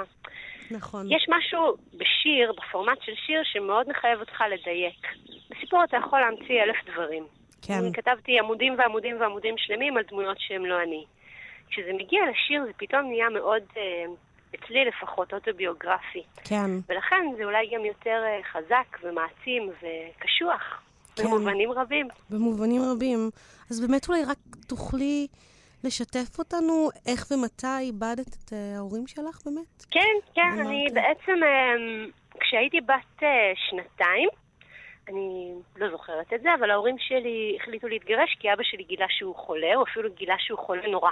נכון. 0.71 1.11
יש 1.11 1.25
משהו 1.29 1.75
בשיר, 1.93 2.53
בפורמט 2.57 3.01
של 3.01 3.11
שיר, 3.15 3.41
שמאוד 3.43 3.89
מחייב 3.89 4.19
אותך 4.19 4.43
לדייק. 4.51 5.07
בסיפור 5.49 5.83
אתה 5.83 5.97
יכול 5.97 6.19
להמציא 6.19 6.63
אלף 6.63 6.77
דברים. 6.93 7.23
כן. 7.61 7.73
אני 7.73 7.93
כתבתי 7.93 8.39
עמודים 8.39 8.75
ועמודים 8.77 9.21
ועמודים 9.21 9.55
שלמים 9.57 9.97
על 9.97 10.03
דמויות 10.09 10.37
שהם 10.39 10.65
לא 10.65 10.81
אני. 10.81 11.05
כשזה 11.69 11.93
מגיע 11.93 12.21
לשיר 12.31 12.63
זה 12.65 12.71
פתאום 12.77 13.01
נהיה 13.01 13.29
מאוד, 13.29 13.63
אה, 13.77 14.05
אצלי 14.55 14.85
לפחות, 14.85 15.33
אוטוביוגרפי. 15.33 16.23
כן. 16.43 16.69
ולכן 16.89 17.25
זה 17.37 17.43
אולי 17.43 17.69
גם 17.73 17.85
יותר 17.85 18.23
אה, 18.25 18.39
חזק 18.51 18.97
ומעצים 19.03 19.69
וקשוח. 19.69 20.81
כן. 21.15 21.23
במובנים 21.23 21.71
רבים. 21.71 22.07
במובנים 22.29 22.81
רבים. 22.81 23.29
אז 23.71 23.81
באמת 23.81 24.09
אולי 24.09 24.23
רק 24.23 24.37
תוכלי 24.67 25.27
לשתף 25.83 26.39
אותנו 26.39 26.89
איך 27.07 27.31
ומתי 27.31 27.79
איבדת 27.79 28.27
את 28.27 28.53
אה, 28.53 28.75
ההורים 28.77 29.07
שלך 29.07 29.39
באמת? 29.45 29.85
כן, 29.91 30.15
כן. 30.33 30.59
אני 30.59 30.87
בעצם, 30.93 31.39
אמ, 31.43 32.09
כשהייתי 32.39 32.81
בת 32.81 33.23
אה, 33.23 33.51
שנתיים, 33.55 34.29
אני 35.09 35.53
לא 35.77 35.91
זוכרת 35.91 36.33
את 36.33 36.41
זה, 36.41 36.49
אבל 36.59 36.71
ההורים 36.71 36.95
שלי 36.99 37.57
החליטו 37.59 37.87
להתגרש 37.87 38.37
כי 38.39 38.53
אבא 38.53 38.63
שלי 38.63 38.83
גילה 38.83 39.05
שהוא 39.09 39.35
חולה, 39.35 39.75
הוא 39.75 39.83
אפילו 39.91 40.09
גילה 40.13 40.35
שהוא 40.39 40.59
חולה 40.59 40.87
נורא. 40.87 41.11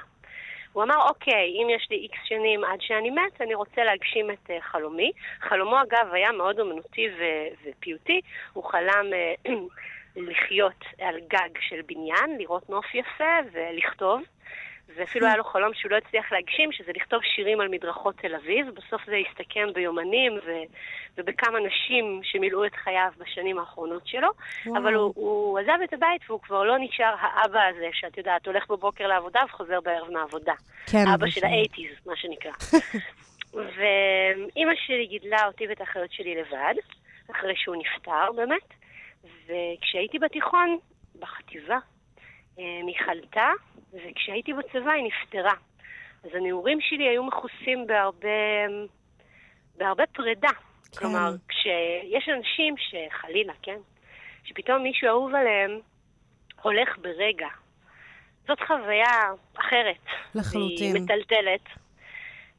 הוא 0.74 0.84
אמר, 0.84 1.08
אוקיי, 1.08 1.56
אם 1.62 1.68
יש 1.70 1.88
לי 1.92 1.98
איקס 1.98 2.20
שנים 2.26 2.64
עד 2.64 2.82
שאני 2.82 3.10
מת, 3.10 3.42
אני 3.42 3.56
רוצה 3.56 3.84
להגשים 3.84 4.32
את 4.32 4.50
אה, 4.50 4.62
חלומי. 4.62 5.12
חלומו, 5.42 5.82
אגב, 5.82 6.14
היה 6.14 6.32
מאוד 6.32 6.60
אומנותי 6.60 7.08
ו- 7.20 7.70
ופיוטי. 7.70 8.22
הוא 8.54 8.64
חלם 8.64 9.14
אה, 9.14 9.34
לחיות 10.30 10.86
על 11.02 11.16
גג 11.28 11.50
של 11.60 11.82
בניין, 11.86 12.38
לראות 12.38 12.70
נוף 12.70 12.96
יפה 12.96 13.34
ולכתוב. 13.52 14.22
ואפילו 14.96 15.28
היה 15.28 15.38
לו 15.38 15.44
חלום 15.44 15.74
שהוא 15.74 15.92
לא 15.92 15.98
הצליח 15.98 16.32
להגשים, 16.32 16.72
שזה 16.72 16.92
לכתוב 16.96 17.24
שירים 17.24 17.62
על 17.62 17.68
מדרכות 17.68 18.18
תל 18.18 18.36
אביב. 18.36 18.68
בסוף 18.70 19.02
זה 19.06 19.16
הסתכם 19.16 19.68
ביומנים 19.74 20.34
ו- 20.34 20.64
ובכמה 21.18 21.60
נשים 21.60 22.20
שמילאו 22.24 22.66
את 22.66 22.76
חייו 22.76 23.12
בשנים 23.18 23.60
האחרונות 23.60 24.08
שלו. 24.08 24.28
וואו. 24.66 24.78
אבל 24.82 24.94
הוא, 24.94 25.14
הוא 25.16 25.60
עזב 25.60 25.78
את 25.84 25.94
הבית 25.94 26.22
והוא 26.30 26.40
כבר 26.42 26.64
לא 26.64 26.76
נשאר 26.80 27.16
האבא 27.20 27.60
הזה, 27.70 27.88
שאת 27.94 28.18
יודעת, 28.18 28.48
הולך 28.48 28.68
בבוקר 28.70 29.08
לעבודה 29.08 29.40
וחוזר 29.46 29.82
בערב 29.82 30.12
מהעבודה. 30.12 30.54
כן. 30.92 31.04
אבא 31.14 31.30
של. 31.30 31.46
האייטיז, 31.46 31.92
מה 32.06 32.14
שנקרא. 32.16 32.52
ואימא 33.54 34.74
שלי 34.76 35.06
גידלה 35.06 35.48
אותי 35.48 35.68
ואת 35.68 35.82
האחיות 35.82 36.12
שלי 36.12 36.36
לבד, 36.36 36.74
אחרי 37.32 37.54
שהוא 37.56 37.76
נפטר 37.76 38.32
באמת. 38.36 38.74
וכשהייתי 39.46 40.20
בתיכון, 40.20 40.78
בחטיבה, 41.20 41.78
היא 42.88 42.96
חלתה, 43.06 43.50
וכשהייתי 43.94 44.54
בצבא 44.54 44.92
היא 44.92 45.04
נפטרה. 45.04 45.54
אז 46.24 46.30
הנעורים 46.34 46.82
שלי 46.82 47.10
היו 47.10 47.24
מכוסים 47.24 47.88
בהרבה, 47.88 48.30
בהרבה 49.78 50.04
פרידה. 50.14 50.50
כן. 50.50 51.00
כלומר, 51.00 51.32
כשיש 51.48 52.30
אנשים 52.38 52.76
שחלילה, 52.78 53.54
כן, 53.62 53.78
שפתאום 54.44 54.84
מישהו 54.84 55.08
אהוב 55.08 55.36
עליהם 55.36 55.80
הולך 56.62 56.98
ברגע. 56.98 57.48
זאת 58.48 58.60
חוויה 58.68 59.34
אחרת. 59.56 60.06
לחלוטין. 60.36 60.96
היא 60.96 61.04
מטלטלת. 61.04 61.62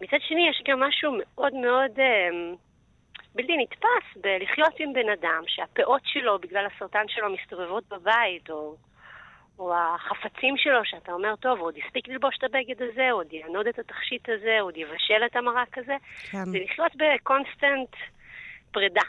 מצד 0.01 0.17
שני, 0.29 0.49
יש 0.49 0.63
גם 0.69 0.81
משהו 0.81 1.13
מאוד 1.19 1.55
מאוד 1.55 2.01
אה, 2.01 2.29
בלתי 3.35 3.57
נתפס 3.57 4.17
בלחיות 4.17 4.75
עם 4.79 4.93
בן 4.93 5.09
אדם 5.09 5.43
שהפאות 5.47 6.03
שלו, 6.05 6.39
בגלל 6.39 6.67
הסרטן 6.67 7.05
שלו, 7.09 7.33
מסתובבות 7.33 7.85
בבית, 7.89 8.51
או, 8.51 8.77
או 9.59 9.75
החפצים 9.75 10.57
שלו, 10.57 10.85
שאתה 10.85 11.13
אומר, 11.13 11.37
טוב, 11.37 11.61
עוד 11.61 11.75
הספיק 11.85 12.09
ללבוש 12.09 12.35
את 12.39 12.45
הבגד 12.45 12.83
הזה, 12.83 13.11
עוד 13.11 13.33
יענוד 13.33 13.67
את 13.67 13.79
התכשיט 13.79 14.29
הזה, 14.29 14.61
עוד 14.61 14.77
יבשל 14.77 15.23
את 15.27 15.37
המרק 15.37 15.79
הזה. 15.79 15.97
כן, 16.31 16.45
זה 16.45 16.59
לחיות 16.59 16.93
בקונסטנט 16.97 17.97
פרידה. 18.73 19.03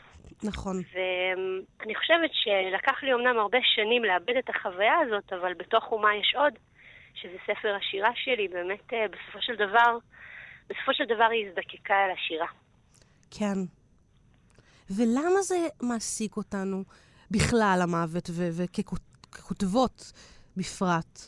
נכון. 0.43 0.81
ואני 0.93 1.95
חושבת 1.95 2.29
שלקח 2.33 3.03
לי 3.03 3.13
אמנם 3.13 3.39
הרבה 3.39 3.57
שנים 3.75 4.03
לאבד 4.03 4.37
את 4.39 4.49
החוויה 4.49 4.93
הזאת, 4.99 5.33
אבל 5.33 5.53
בתוך 5.53 5.91
אומה 5.91 6.15
יש 6.15 6.35
עוד, 6.37 6.53
שזה 7.13 7.37
ספר 7.43 7.75
השירה 7.75 8.09
שלי, 8.15 8.47
באמת 8.47 8.93
אה, 8.93 9.05
בסופו 9.07 9.41
של 9.41 9.55
דבר, 9.55 9.97
בסופו 10.69 10.93
של 10.93 11.03
דבר 11.05 11.27
היא 11.31 11.47
הזדקקה 11.47 11.93
אל 12.05 12.11
השירה. 12.11 12.47
כן. 13.31 13.59
ולמה 14.89 15.41
זה 15.41 15.67
מעסיק 15.81 16.37
אותנו 16.37 16.83
בכלל, 17.31 17.79
המוות, 17.83 18.29
וככותבות 18.57 20.11
בפרט? 20.57 21.19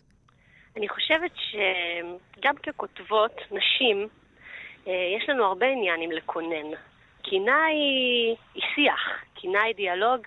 אני 0.78 0.90
חושבת 0.90 1.32
שגם 1.36 2.56
ככותבות, 2.56 3.32
נשים, 3.52 4.08
אה, 4.88 4.94
יש 5.18 5.30
לנו 5.30 5.46
הרבה 5.46 5.66
עניינים 5.66 6.12
לקונן. 6.12 6.72
קינה 7.22 7.66
היא, 7.66 8.36
היא 8.54 8.64
שיח, 8.76 9.24
קינה 9.34 9.62
היא 9.64 9.76
דיאלוג, 9.76 10.22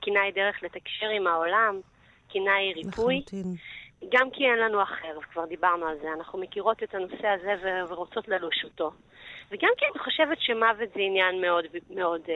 קינה 0.00 0.22
היא 0.22 0.32
דרך 0.34 0.62
לתקשר 0.62 1.08
עם 1.08 1.26
העולם, 1.26 1.80
קינה 2.28 2.54
היא 2.54 2.74
ריפוי. 2.74 3.16
לחלוטין. 3.26 3.54
גם 4.08 4.30
כי 4.30 4.44
אין 4.44 4.58
לנו 4.58 4.82
אחר, 4.82 5.18
וכבר 5.18 5.46
דיברנו 5.46 5.86
על 5.86 5.96
זה, 6.02 6.08
אנחנו 6.18 6.38
מכירות 6.38 6.82
את 6.82 6.94
הנושא 6.94 7.28
הזה 7.28 7.54
ו- 7.62 7.92
ורוצות 7.92 8.28
ללוש 8.28 8.64
אותו. 8.64 8.90
וגם 9.50 9.70
כי 9.78 9.84
אני 9.92 9.98
חושבת 9.98 10.40
שמוות 10.40 10.88
זה 10.94 11.00
עניין 11.00 11.40
מאוד, 11.40 11.64
מאוד 11.90 12.20
uh, 12.24 12.30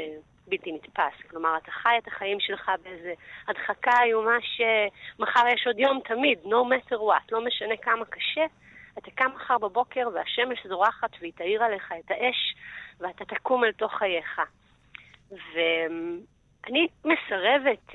בלתי 0.46 0.72
נתפס. 0.72 1.30
כלומר, 1.30 1.56
אתה 1.56 1.70
חי 1.70 1.98
את 1.98 2.08
החיים 2.08 2.40
שלך 2.40 2.70
באיזה 2.82 3.12
הדחקה 3.48 4.02
איומה 4.02 4.36
שמחר 4.40 5.46
יש 5.54 5.66
עוד 5.66 5.78
יום 5.78 6.00
תמיד, 6.04 6.38
no 6.44 6.48
matter 6.48 6.96
what, 6.96 7.24
לא 7.32 7.44
משנה 7.44 7.76
כמה 7.76 8.04
קשה. 8.04 8.44
אתה 8.98 9.10
קם 9.10 9.30
מחר 9.34 9.58
בבוקר 9.58 10.08
והשמש 10.14 10.66
זורחת 10.66 11.10
והיא 11.20 11.32
תאיר 11.36 11.64
עליך 11.64 11.92
את 11.98 12.10
האש 12.10 12.54
ואתה 13.00 13.24
תקום 13.24 13.64
אל 13.64 13.72
תוך 13.72 13.92
חייך. 13.92 14.40
ואני 16.66 16.86
מסרבת 17.04 17.88
uh, 17.90 17.94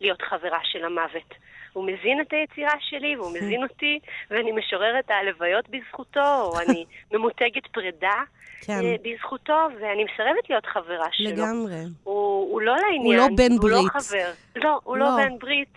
להיות 0.00 0.22
חברה 0.22 0.58
של 0.64 0.84
המוות. 0.84 1.34
הוא 1.72 1.84
מזין 1.86 2.20
את 2.20 2.32
היצירה 2.32 2.72
שלי, 2.80 3.16
והוא 3.16 3.32
מזין 3.36 3.62
אותי, 3.70 3.98
ואני 4.30 4.52
משוררת 4.52 5.10
הלוויות 5.10 5.68
בזכותו, 5.68 6.40
או 6.40 6.60
אני 6.60 6.84
ממותגת 7.12 7.66
פרידה 7.72 8.22
כן, 8.66 8.72
אה, 8.84 8.94
בזכותו, 9.02 9.58
ואני 9.80 10.04
מסרבת 10.04 10.50
להיות 10.50 10.66
חברה 10.66 11.06
שלו. 11.12 11.30
לגמרי. 11.30 11.74
הוא, 12.04 12.52
הוא 12.52 12.60
לא 12.60 12.76
לעניין. 12.76 13.04
הוא 13.20 13.30
לא 13.30 13.36
בן 13.36 13.52
הוא 13.62 13.70
לא 13.70 13.76
ברית. 13.76 13.92
חבר. 13.92 14.30
לא, 14.56 14.80
הוא 14.84 14.96
לא, 14.96 15.06
לא. 15.06 15.16
בן 15.16 15.38
ברית. 15.38 15.74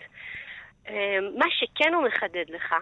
אה, 0.88 1.18
מה 1.38 1.46
שכן 1.50 1.94
הוא 1.94 2.04
מחדד 2.04 2.44
לך, 2.48 2.74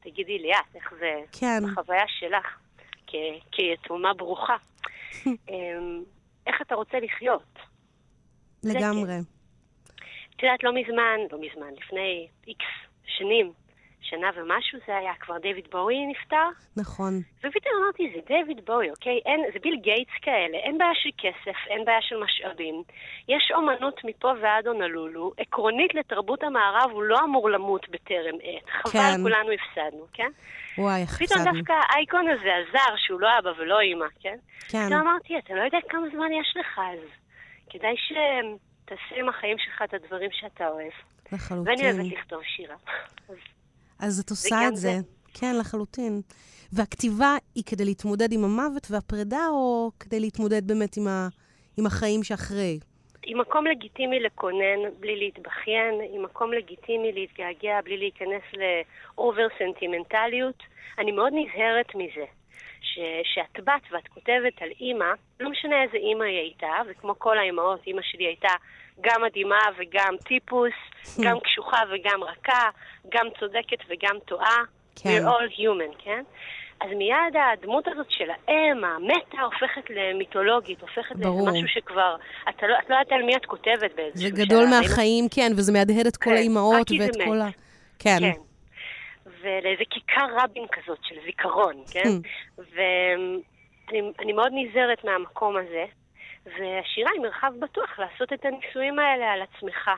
תגידי 0.00 0.38
לי 0.38 0.52
את, 0.52 0.76
איך 0.76 0.92
זה 1.00 1.14
כן. 1.40 1.62
בחוויה 1.72 2.04
שלך, 2.08 2.46
כ- 3.06 3.42
כיתומה 3.52 4.14
ברוכה, 4.14 4.56
אה, 5.26 5.78
איך 6.46 6.62
אתה 6.62 6.74
רוצה 6.74 6.98
לחיות? 7.00 7.58
לגמרי. 8.64 9.18
את 10.36 10.42
יודעת, 10.42 10.64
לא 10.64 10.72
מזמן, 10.74 11.18
לא 11.32 11.38
מזמן, 11.40 11.72
לפני 11.76 12.28
איקס 12.46 12.66
שנים, 13.06 13.52
שנה 14.00 14.30
ומשהו 14.36 14.78
זה 14.86 14.96
היה, 14.96 15.12
כבר 15.20 15.38
דיוויד 15.38 15.64
בואי 15.70 16.06
נפטר. 16.06 16.48
נכון. 16.76 17.12
ופתאום 17.38 17.74
אמרתי, 17.82 18.12
זה 18.14 18.20
דיוויד 18.26 18.60
בואי, 18.66 18.90
אוקיי? 18.90 19.20
אין, 19.26 19.40
זה 19.52 19.58
ביל 19.62 19.76
גייטס 19.82 20.12
כאלה, 20.22 20.56
אין 20.56 20.78
בעיה 20.78 20.94
של 20.94 21.08
כסף, 21.18 21.56
אין 21.66 21.84
בעיה 21.84 22.02
של 22.02 22.16
משאבים. 22.16 22.82
יש 23.28 23.52
אומנות 23.54 24.00
מפה 24.04 24.32
ועד 24.42 24.66
הונלולו. 24.66 25.32
עקרונית 25.38 25.94
לתרבות 25.94 26.42
המערב 26.42 26.90
הוא 26.90 27.02
לא 27.02 27.18
אמור 27.24 27.50
למות 27.50 27.88
בטרם 27.88 28.34
עת. 28.42 28.70
חבל, 28.70 28.92
כן. 28.92 29.22
כולנו 29.22 29.50
הפסדנו, 29.52 30.06
כן? 30.12 30.30
וואי, 30.78 31.00
איך 31.00 31.22
פתאום 31.22 31.40
הפסדנו. 31.40 31.58
דווקא 31.58 31.72
האייקון 31.88 32.28
הזה 32.28 32.50
עזר, 32.56 32.96
שהוא 32.96 33.20
לא 33.20 33.28
אבא 33.38 33.50
ולא 33.58 33.80
אימא, 33.80 34.06
כן? 34.20 34.36
כן, 34.68 34.86
פתאום 34.86 35.00
אמרתי, 35.00 35.38
אתה 35.38 35.54
לא 35.54 35.60
יודע 35.60 35.78
כמה 35.88 36.06
זמן 36.14 36.32
יש 36.32 36.56
לך 36.56 36.80
אז. 36.92 37.27
כדאי 37.70 37.94
שתעשה 37.96 39.20
עם 39.20 39.28
החיים 39.28 39.58
שלך 39.58 39.82
את 39.84 39.94
הדברים 39.94 40.30
שאתה 40.32 40.68
אוהב. 40.68 40.92
ואני 41.32 41.38
לחלוטין. 41.38 42.00
אוהבת 42.00 42.12
לכתוב 42.12 42.42
שירה. 42.42 42.76
אז 43.98 44.20
את 44.20 44.30
עושה 44.30 44.68
את 44.68 44.76
זה. 44.76 44.88
זה. 44.88 44.98
כן, 45.34 45.56
לחלוטין. 45.60 46.20
והכתיבה 46.72 47.36
היא 47.54 47.64
כדי 47.66 47.84
להתמודד 47.84 48.32
עם 48.32 48.44
המוות 48.44 48.86
והפרידה, 48.90 49.46
או 49.50 49.90
כדי 50.00 50.20
להתמודד 50.20 50.66
באמת 50.66 50.96
עם, 50.96 51.06
ה... 51.08 51.28
עם 51.78 51.86
החיים 51.86 52.22
שאחרי? 52.22 52.78
עם 53.22 53.40
מקום 53.40 53.66
לגיטימי 53.66 54.20
לקונן 54.20 54.80
בלי 55.00 55.16
להתבכיין, 55.16 55.94
עם 56.14 56.22
מקום 56.22 56.52
לגיטימי 56.52 57.12
להתגעגע 57.12 57.80
בלי 57.84 57.96
להיכנס 57.96 58.42
לאובר 58.52 59.46
סנטימנטליות. 59.58 60.62
אני 60.98 61.12
מאוד 61.12 61.32
נזהרת 61.32 61.94
מזה. 61.94 62.24
ש, 62.82 62.98
שאת 63.24 63.64
בת 63.64 63.92
ואת 63.92 64.08
כותבת 64.08 64.62
על 64.62 64.68
אימא, 64.80 65.12
לא 65.40 65.50
משנה 65.50 65.82
איזה 65.82 65.96
אימא 65.96 66.24
היא 66.24 66.38
הייתה, 66.38 66.72
וכמו 66.88 67.18
כל 67.18 67.38
האימהות, 67.38 67.80
אימא 67.86 68.02
שלי 68.02 68.24
הייתה 68.26 68.52
גם 69.00 69.22
מדהימה 69.22 69.60
וגם 69.78 70.16
טיפוס, 70.24 70.72
גם 71.20 71.40
קשוחה 71.40 71.82
וגם 71.90 72.24
רכה, 72.24 72.68
גם 73.08 73.26
צודקת 73.40 73.78
וגם 73.88 74.18
טועה. 74.24 74.58
כן. 74.96 75.08
We're 75.08 75.28
all 75.28 75.58
human, 75.58 76.04
כן? 76.04 76.22
אז 76.80 76.88
מיד 76.96 77.34
הדמות 77.52 77.88
הזאת 77.88 78.06
של 78.10 78.30
האם, 78.30 78.84
המטה, 78.84 79.40
הופכת 79.42 79.90
למיתולוגית, 79.90 80.80
הופכת 80.80 81.16
ברור. 81.16 81.48
למשהו 81.48 81.68
שכבר... 81.68 82.16
אתה 82.48 82.66
לא, 82.66 82.74
את 82.78 82.90
לא 82.90 82.94
יודעת 82.94 83.12
על 83.12 83.22
מי 83.22 83.36
את 83.36 83.46
כותבת 83.46 83.94
באיזשהו 83.96 84.30
זה 84.30 84.36
שלב. 84.36 84.46
גדול 84.46 84.64
מהחיים, 84.66 85.28
כן, 85.34 85.52
וזה 85.56 85.72
מהדהד 85.72 86.06
את 86.06 86.16
כל 86.16 86.30
כן, 86.30 86.36
האימהות 86.36 86.90
ואת 87.00 87.12
זה 87.12 87.24
כל 87.24 87.38
מת. 87.38 87.42
ה... 87.42 87.48
כן. 87.98 88.18
כן. 88.20 88.47
ולאיזה 89.40 89.84
כיכר 89.90 90.26
רבין 90.42 90.66
כזאת 90.72 90.98
של 91.02 91.14
זיכרון, 91.24 91.82
כן? 91.92 92.08
Hmm. 92.08 92.62
ואני 92.74 94.12
אני 94.18 94.32
מאוד 94.32 94.52
נזהרת 94.54 95.04
מהמקום 95.04 95.56
הזה, 95.56 95.84
והשירה 96.46 97.10
היא 97.14 97.20
מרחב 97.22 97.52
בטוח 97.58 97.98
לעשות 97.98 98.32
את 98.32 98.44
הניסויים 98.44 98.98
האלה 98.98 99.32
על 99.32 99.42
עצמך. 99.42 99.90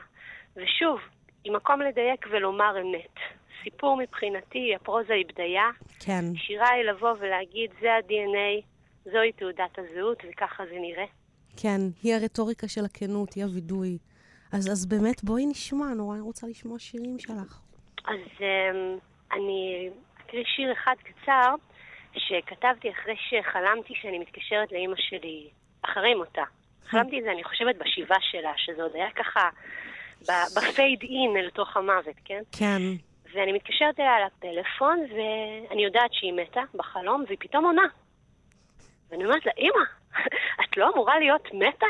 ושוב, 0.55 0.99
עם 1.43 1.55
מקום 1.55 1.81
לדייק 1.81 2.25
ולומר 2.31 2.81
אמת. 2.81 3.15
סיפור 3.63 3.97
מבחינתי, 3.97 4.75
הפרוזה 4.75 5.13
היא 5.13 5.25
בדיה, 5.25 5.69
כן. 5.99 6.25
שירה 6.35 6.69
היא 6.69 6.83
לבוא 6.83 7.13
ולהגיד, 7.19 7.71
זה 7.81 7.93
ה-DNA, 7.93 8.65
זוהי 9.11 9.31
תעודת 9.31 9.77
הזהות, 9.77 10.17
וככה 10.29 10.63
זה 10.65 10.75
נראה. 10.81 11.05
כן, 11.57 11.81
היא 12.03 12.15
הרטוריקה 12.15 12.67
של 12.67 12.85
הכנות, 12.85 13.33
היא 13.33 13.43
הווידוי. 13.43 13.97
אז, 14.51 14.71
אז 14.71 14.85
באמת, 14.85 15.23
בואי 15.23 15.45
נשמע, 15.45 15.85
נורא 15.85 16.15
אני 16.15 16.21
רוצה 16.21 16.47
לשמוע 16.47 16.79
שירים 16.79 17.19
שלך. 17.19 17.61
אז 18.05 18.19
um, 18.37 18.99
אני 19.33 19.89
אקריא 20.25 20.43
שיר 20.45 20.71
אחד 20.71 20.95
קצר 21.03 21.55
שכתבתי 22.17 22.91
אחרי 22.91 23.15
שחלמתי 23.29 23.93
שאני 24.01 24.19
מתקשרת 24.19 24.71
לאימא 24.71 24.95
שלי 24.97 25.49
אחרי 25.81 26.13
מותה. 26.13 26.43
חלמתי 26.85 27.19
את 27.19 27.23
זה, 27.23 27.31
אני 27.31 27.43
חושבת, 27.43 27.75
בשבעה 27.75 28.17
שלה, 28.21 28.51
שזה 28.57 28.83
עוד 28.83 28.91
היה 28.95 29.11
ככה 29.11 29.49
בפייד 30.55 30.99
אין 31.01 31.37
אל 31.37 31.49
תוך 31.49 31.77
המוות, 31.77 32.15
כן? 32.25 32.41
כן, 32.51 32.81
ואני 33.33 33.51
מתקשרת 33.51 33.99
אליה 33.99 34.15
על 34.15 34.23
הפלאפון, 34.23 34.99
ואני 34.99 35.83
יודעת 35.83 36.13
שהיא 36.13 36.33
מתה 36.33 36.61
בחלום, 36.73 37.23
והיא 37.27 37.37
פתאום 37.39 37.65
עונה. 37.65 37.87
ואני 39.09 39.25
אומרת 39.25 39.45
לה, 39.45 39.51
אמא, 39.57 39.85
את 40.63 40.77
לא 40.77 40.89
אמורה 40.93 41.19
להיות 41.19 41.47
מתה? 41.53 41.85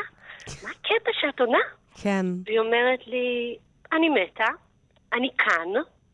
מה 0.62 0.70
הקטע 0.70 1.10
שאת 1.20 1.40
עונה? 1.40 1.58
כן. 2.02 2.26
והיא 2.44 2.58
אומרת 2.58 3.06
לי, 3.06 3.56
אני 3.92 4.08
מתה, 4.08 4.48
אני 5.12 5.28
כאן, 5.38 5.68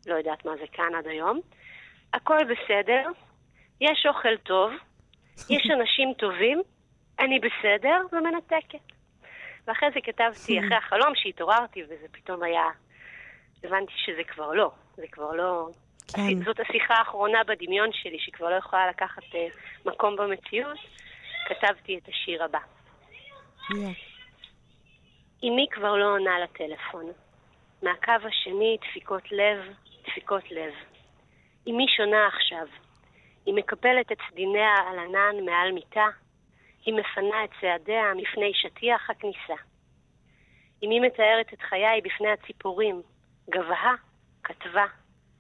לא 0.08 0.14
יודעת 0.14 0.44
מה 0.44 0.56
זה 0.56 0.66
כאן 0.72 0.94
עד 0.98 1.06
היום, 1.06 1.40
הכל 2.12 2.38
בסדר, 2.44 3.10
יש 3.80 4.06
אוכל 4.06 4.36
טוב, 4.36 4.72
יש 5.50 5.70
אנשים 5.80 6.12
טובים, 6.18 6.62
אני 7.20 7.38
בסדר, 7.38 7.96
ומנתקת. 8.12 8.92
ואחרי 9.66 9.88
זה 9.94 10.00
כתבתי, 10.00 10.58
אחרי 10.60 10.76
החלום 10.76 11.12
שהתעוררתי, 11.14 11.82
וזה 11.84 12.06
פתאום 12.12 12.42
היה, 12.42 12.66
הבנתי 13.64 13.92
שזה 13.96 14.24
כבר 14.24 14.52
לא, 14.52 14.70
זה 14.96 15.06
כבר 15.12 15.32
לא... 15.32 15.68
כן. 16.14 16.44
זאת 16.44 16.60
השיחה 16.60 16.94
האחרונה 16.94 17.44
בדמיון 17.44 17.88
שלי, 17.92 18.18
שכבר 18.18 18.50
לא 18.50 18.54
יכולה 18.54 18.88
לקחת 18.88 19.22
אה, 19.34 19.46
מקום 19.86 20.16
במציאות, 20.16 20.78
כתבתי 21.48 21.98
את 21.98 22.08
השיר 22.08 22.44
הבא. 22.44 22.58
אמי 25.44 25.66
כבר 25.70 25.96
לא 25.96 26.04
עונה 26.04 26.40
לטלפון. 26.40 27.04
מהקו 27.82 28.12
השני 28.28 28.76
דפיקות 28.80 29.32
לב, 29.32 29.58
דפיקות 30.08 30.50
לב. 30.50 30.72
אמי 31.68 31.86
שונה 31.96 32.26
עכשיו. 32.26 32.66
היא 33.46 33.54
מקפלת 33.54 34.12
את 34.12 34.18
סדיניה 34.30 34.74
על 34.88 34.98
ענן 34.98 35.44
מעל 35.44 35.72
מיטה. 35.72 36.06
היא 36.84 36.94
מפנה 36.94 37.44
את 37.44 37.50
צעדיה 37.60 38.14
מפני 38.16 38.52
שטיח 38.54 39.10
הכניסה. 39.10 39.62
אמי 40.84 41.00
מתארת 41.00 41.52
את 41.52 41.60
חיי 41.60 42.00
בפני 42.04 42.30
הציפורים. 42.30 43.02
גבהה, 43.50 43.94
כתבה, 44.44 44.84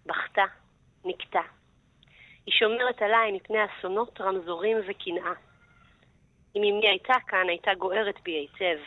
בכתה, 0.06 0.44
נקטה. 1.04 1.42
היא 2.46 2.54
שומרת 2.54 3.02
עליי 3.02 3.32
מפני 3.32 3.58
אסונות, 3.64 4.20
רמזורים 4.20 4.76
וקנאה. 4.88 5.32
אם 6.56 6.62
אמי 6.62 6.88
הייתה 6.88 7.14
כאן, 7.26 7.48
הייתה 7.48 7.74
גוערת 7.74 8.20
בי 8.22 8.32
היטב. 8.32 8.78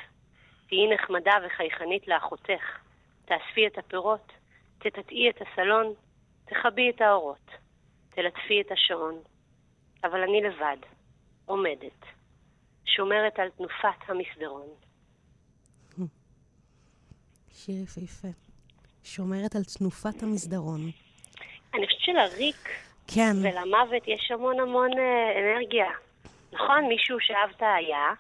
תהיי 0.68 0.94
נחמדה 0.94 1.34
וחייכנית 1.46 2.08
לאחותך. 2.08 2.80
תאספי 3.26 3.68
את 3.68 3.78
הפירות, 3.78 4.32
תטאטאי 4.84 5.30
את 5.30 5.42
הסלון, 5.42 5.94
תכבי 6.46 6.90
את 6.90 7.02
האורות, 7.02 7.52
תלטפי 8.10 8.62
את 8.62 8.72
השעון. 8.72 9.16
אבל 10.04 10.22
אני 10.22 10.42
לבד, 10.42 10.78
עומדת, 11.46 12.06
שומרת 12.86 13.40
על 13.40 13.50
תנופת 13.50 14.10
המסדרון. 14.10 14.68
שיר 17.52 17.76
יפהפה. 17.84 18.28
שומרת 19.04 19.56
על 19.56 19.64
תנופת 19.64 20.24
המסדרון. 20.24 20.82
אני 21.74 21.86
חושבת 21.88 22.02
שלריק 22.02 22.70
כן, 23.08 23.34
ולמוות 23.44 24.08
יש 24.08 24.32
המון 24.32 24.60
המון 24.60 24.90
אה, 24.98 25.40
אנרגיה. 25.40 25.92
נכון? 26.54 26.86
מישהו 26.88 27.18
שאהבת 27.20 27.62
היה, 27.62 28.14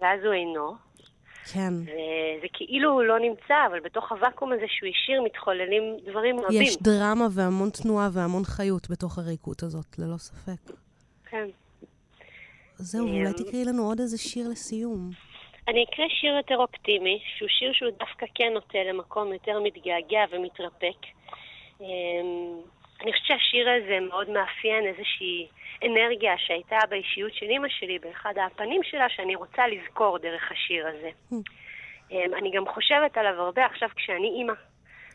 ואז 0.00 0.24
הוא 0.24 0.32
אינו, 0.32 0.74
כן. 1.52 1.74
וזה 1.74 2.46
כאילו 2.52 2.90
הוא 2.90 3.02
לא 3.02 3.18
נמצא, 3.18 3.54
אבל 3.70 3.80
בתוך 3.80 4.12
הוואקום 4.12 4.52
הזה 4.52 4.64
שהוא 4.68 4.88
השאיר 4.88 5.22
מתחוללים 5.22 5.82
דברים 6.06 6.40
רבים. 6.40 6.62
יש 6.62 6.76
דרמה 6.76 7.26
והמון 7.34 7.70
תנועה 7.70 8.08
והמון 8.12 8.44
חיות 8.44 8.90
בתוך 8.90 9.18
הריקות 9.18 9.62
הזאת, 9.62 9.98
ללא 9.98 10.16
ספק. 10.16 10.72
כן. 11.30 11.46
זהו, 12.76 13.06
אמ, 13.08 13.14
אולי 13.14 13.32
תקראי 13.32 13.64
לנו 13.64 13.82
עוד 13.82 14.00
איזה 14.00 14.18
שיר 14.18 14.48
לסיום. 14.48 15.10
אני 15.68 15.84
אקרא 15.84 16.04
שיר 16.20 16.34
יותר 16.36 16.56
אופטימי, 16.56 17.22
שהוא 17.36 17.48
שיר 17.48 17.72
שהוא 17.72 17.90
דווקא 17.98 18.26
כן 18.34 18.52
נוטה 18.54 18.78
למקום 18.88 19.32
יותר 19.32 19.60
מתגעגע 19.60 20.24
ומתרפק. 20.30 21.00
אמ, 21.80 21.86
אני 23.02 23.12
חושבת 23.12 23.26
שהשיר 23.26 23.68
הזה 23.70 24.00
מאוד 24.08 24.30
מאפיין 24.30 24.86
איזושהי 24.86 25.46
אנרגיה 25.86 26.34
שהייתה 26.38 26.78
באישיות 26.88 27.34
של 27.34 27.46
אימא 27.46 27.68
שלי, 27.68 27.98
באחד 27.98 28.34
הפנים 28.46 28.82
שלה, 28.82 29.08
שאני 29.08 29.34
רוצה 29.34 29.62
לזכור 29.66 30.18
דרך 30.18 30.52
השיר 30.52 30.86
הזה. 30.86 31.10
אמ, 32.10 32.34
אני 32.38 32.50
גם 32.50 32.64
חושבת 32.74 33.16
עליו 33.16 33.42
הרבה 33.42 33.66
עכשיו 33.66 33.88
כשאני 33.96 34.28
אימא. 34.28 34.52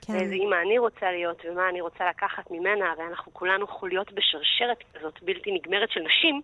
כן, 0.08 0.14
ואיזה 0.14 0.34
אימא 0.34 0.56
אני 0.66 0.78
רוצה 0.78 1.12
להיות, 1.12 1.46
ומה 1.46 1.70
אני 1.70 1.82
רוצה 1.82 2.10
לקחת 2.10 2.52
ממנה, 2.52 2.92
הרי 2.92 3.04
אנחנו 3.10 3.34
כולנו 3.34 3.68
חוליות 3.68 4.12
בשרשרת 4.12 4.84
כזאת 4.94 5.24
בלתי 5.24 5.52
נגמרת 5.52 5.92
של 5.92 6.02
נשים. 6.02 6.42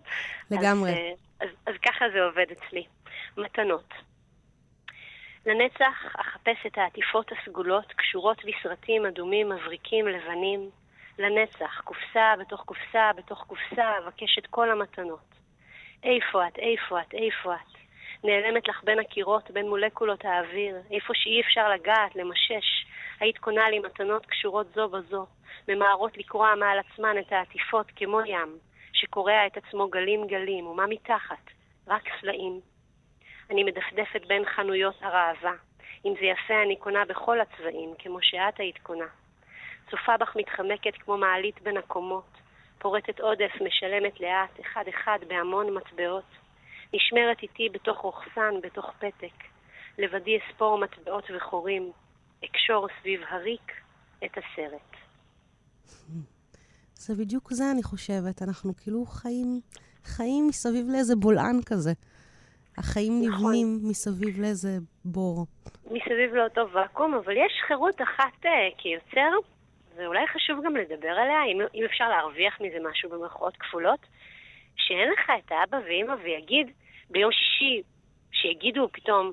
לגמרי. 0.50 0.90
אז, 0.90 0.96
אה, 0.96 1.12
אז, 1.40 1.48
אז 1.66 1.74
ככה 1.86 2.04
זה 2.14 2.22
עובד 2.22 2.46
אצלי. 2.52 2.84
מתנות. 3.36 3.94
לנצח 5.46 6.16
אחפש 6.20 6.66
את 6.66 6.78
העטיפות 6.78 7.30
הסגולות, 7.32 7.92
קשורות 7.92 8.42
בסרטים 8.44 9.06
אדומים, 9.06 9.48
מבריקים, 9.48 10.08
לבנים. 10.08 10.70
לנצח, 11.18 11.80
קופסה 11.84 12.34
בתוך 12.40 12.62
קופסה 12.66 13.10
בתוך 13.16 13.44
קופסה, 13.46 13.98
אבקש 13.98 14.38
את 14.38 14.46
כל 14.46 14.70
המתנות. 14.70 15.34
איפה 16.02 16.46
את, 16.48 16.58
איפה 16.58 17.00
את, 17.00 17.14
איפה 17.14 17.54
את? 17.54 17.74
נעלמת 18.24 18.68
לך 18.68 18.84
בין 18.84 18.98
הקירות, 18.98 19.50
בין 19.50 19.68
מולקולות 19.68 20.24
האוויר, 20.24 20.76
איפה 20.90 21.14
שאי 21.14 21.40
אפשר 21.40 21.68
לגעת, 21.68 22.16
למשש. 22.16 22.86
היית 23.20 23.38
קונה 23.38 23.70
לי 23.70 23.78
מתנות 23.78 24.26
קשורות 24.26 24.66
זו 24.74 24.88
בזו, 24.88 25.26
ממהרות 25.68 26.16
לקרוע 26.16 26.54
מעל 26.54 26.78
עצמן 26.78 27.18
את 27.18 27.32
העטיפות 27.32 27.86
כמו 27.96 28.20
ים, 28.20 28.58
שקורע 28.92 29.46
את 29.46 29.56
עצמו 29.56 29.88
גלים 29.88 30.26
גלים, 30.26 30.66
ומה 30.66 30.86
מתחת? 30.86 31.50
רק 31.88 32.02
סלעים. 32.20 32.60
אני 33.50 33.64
מדפדפת 33.64 34.26
בין 34.26 34.44
חנויות 34.44 34.94
הראווה. 35.00 35.52
אם 36.04 36.14
זה 36.20 36.26
יפה 36.26 36.62
אני 36.62 36.76
קונה 36.76 37.04
בכל 37.04 37.40
הצבעים, 37.40 37.94
כמו 37.98 38.18
שאת 38.22 38.60
היית 38.60 38.78
קונה. 38.78 39.06
צופה 39.90 40.16
בך 40.16 40.36
מתחמקת 40.36 40.94
כמו 41.04 41.16
מעלית 41.16 41.62
בין 41.62 41.76
הקומות. 41.76 42.30
פורטת 42.78 43.20
עודף, 43.20 43.52
משלמת 43.66 44.20
לאט, 44.20 44.60
אחד-אחד, 44.60 45.18
בהמון 45.28 45.74
מטבעות. 45.74 46.30
נשמרת 46.94 47.42
איתי 47.42 47.68
בתוך 47.68 47.98
רוכסן, 47.98 48.60
בתוך 48.62 48.86
פתק. 48.98 49.44
לבדי 49.98 50.38
אספור 50.38 50.78
מטבעות 50.78 51.24
וחורים. 51.36 51.92
אקשור 52.44 52.88
סביב 53.00 53.20
הריק 53.28 53.72
את 54.24 54.30
הסרט. 54.30 54.96
זה 56.94 57.14
בדיוק 57.14 57.50
זה, 57.52 57.64
אני 57.72 57.82
חושבת. 57.82 58.42
אנחנו 58.42 58.72
כאילו 58.82 59.04
חיים, 59.04 59.60
חיים 60.04 60.46
מסביב 60.48 60.86
לאיזה 60.90 61.16
בולען 61.16 61.60
כזה. 61.66 61.92
החיים 62.78 63.22
נכון. 63.22 63.44
נבנים 63.44 63.78
מסביב 63.82 64.40
לאיזה 64.40 64.78
בור. 65.04 65.46
מסביב 65.84 66.34
לאותו 66.34 66.60
ואקום, 66.72 67.14
אבל 67.14 67.32
יש 67.32 67.52
חירות 67.66 68.02
אחת 68.02 68.46
אה, 68.46 68.50
כיוצר, 68.78 69.30
ואולי 69.96 70.26
חשוב 70.26 70.64
גם 70.64 70.76
לדבר 70.76 71.08
עליה, 71.08 71.44
אם, 71.44 71.60
אם 71.74 71.84
אפשר 71.84 72.08
להרוויח 72.08 72.60
מזה 72.60 72.78
משהו 72.90 73.10
במרכאות 73.10 73.56
כפולות, 73.56 74.06
שאין 74.76 75.08
לך 75.12 75.32
את 75.38 75.52
האבא 75.52 75.78
ואימא 75.84 76.14
ויגיד 76.22 76.70
ביום 77.10 77.32
שישי, 77.32 77.82
שיגידו 78.32 78.88
פתאום, 78.92 79.32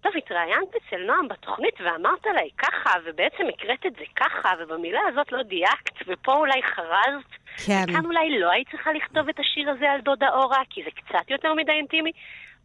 טוב, 0.00 0.12
התראיינת 0.16 0.68
אצל 0.76 1.06
נועם 1.06 1.28
בתוכנית 1.28 1.74
ואמרת 1.80 2.26
לה 2.26 2.40
ככה, 2.58 2.90
ובעצם 3.04 3.44
הקראת 3.54 3.86
את 3.86 3.92
זה 3.92 4.04
ככה, 4.16 4.48
ובמילה 4.58 5.00
הזאת 5.08 5.32
לא 5.32 5.42
דייקת, 5.42 5.94
ופה 6.06 6.32
אולי 6.32 6.62
חרזת, 6.62 7.30
כן. 7.66 7.84
וכאן 7.88 8.06
אולי 8.06 8.38
לא 8.38 8.50
היית 8.50 8.70
צריכה 8.70 8.92
לכתוב 8.92 9.28
את 9.28 9.38
השיר 9.38 9.70
הזה 9.70 9.90
על 9.90 10.00
דודה 10.00 10.28
אורה, 10.28 10.62
כי 10.70 10.82
זה 10.84 10.90
קצת 10.90 11.30
יותר 11.30 11.54
מדי 11.54 11.72
אינטימי. 11.72 12.12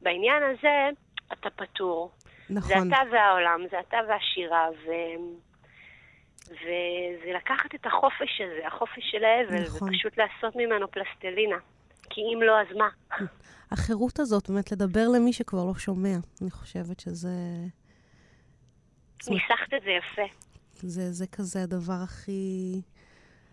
בעניין 0.01 0.43
הזה, 0.43 0.89
אתה 1.33 1.49
פטור. 1.49 2.11
זה 2.47 2.55
נכון. 2.55 2.87
אתה 2.87 3.01
והעולם, 3.11 3.59
זה 3.71 3.79
אתה 3.79 3.97
והשירה, 4.07 4.67
ו... 4.85 4.91
וזה 6.47 7.31
לקחת 7.35 7.75
את 7.75 7.85
החופש 7.85 8.41
הזה, 8.41 8.67
החופש 8.67 9.11
של 9.11 9.23
האבל, 9.23 9.63
נכון. 9.63 9.89
ופשוט 9.89 10.17
לעשות 10.17 10.55
ממנו 10.55 10.91
פלסטלינה. 10.91 11.57
כי 12.09 12.21
אם 12.21 12.41
לא, 12.41 12.61
אז 12.61 12.67
מה? 12.77 12.89
החירות 13.71 14.19
הזאת, 14.19 14.49
באמת, 14.49 14.71
לדבר 14.71 15.07
למי 15.15 15.33
שכבר 15.33 15.65
לא 15.65 15.73
שומע. 15.75 16.15
אני 16.41 16.51
חושבת 16.51 16.99
שזה... 16.99 17.29
ניסחת 19.29 19.73
את 19.77 19.81
זה 19.83 19.89
יפה. 19.89 20.33
זה, 20.73 21.11
זה 21.11 21.27
כזה 21.27 21.63
הדבר 21.63 21.99
הכי, 22.03 22.81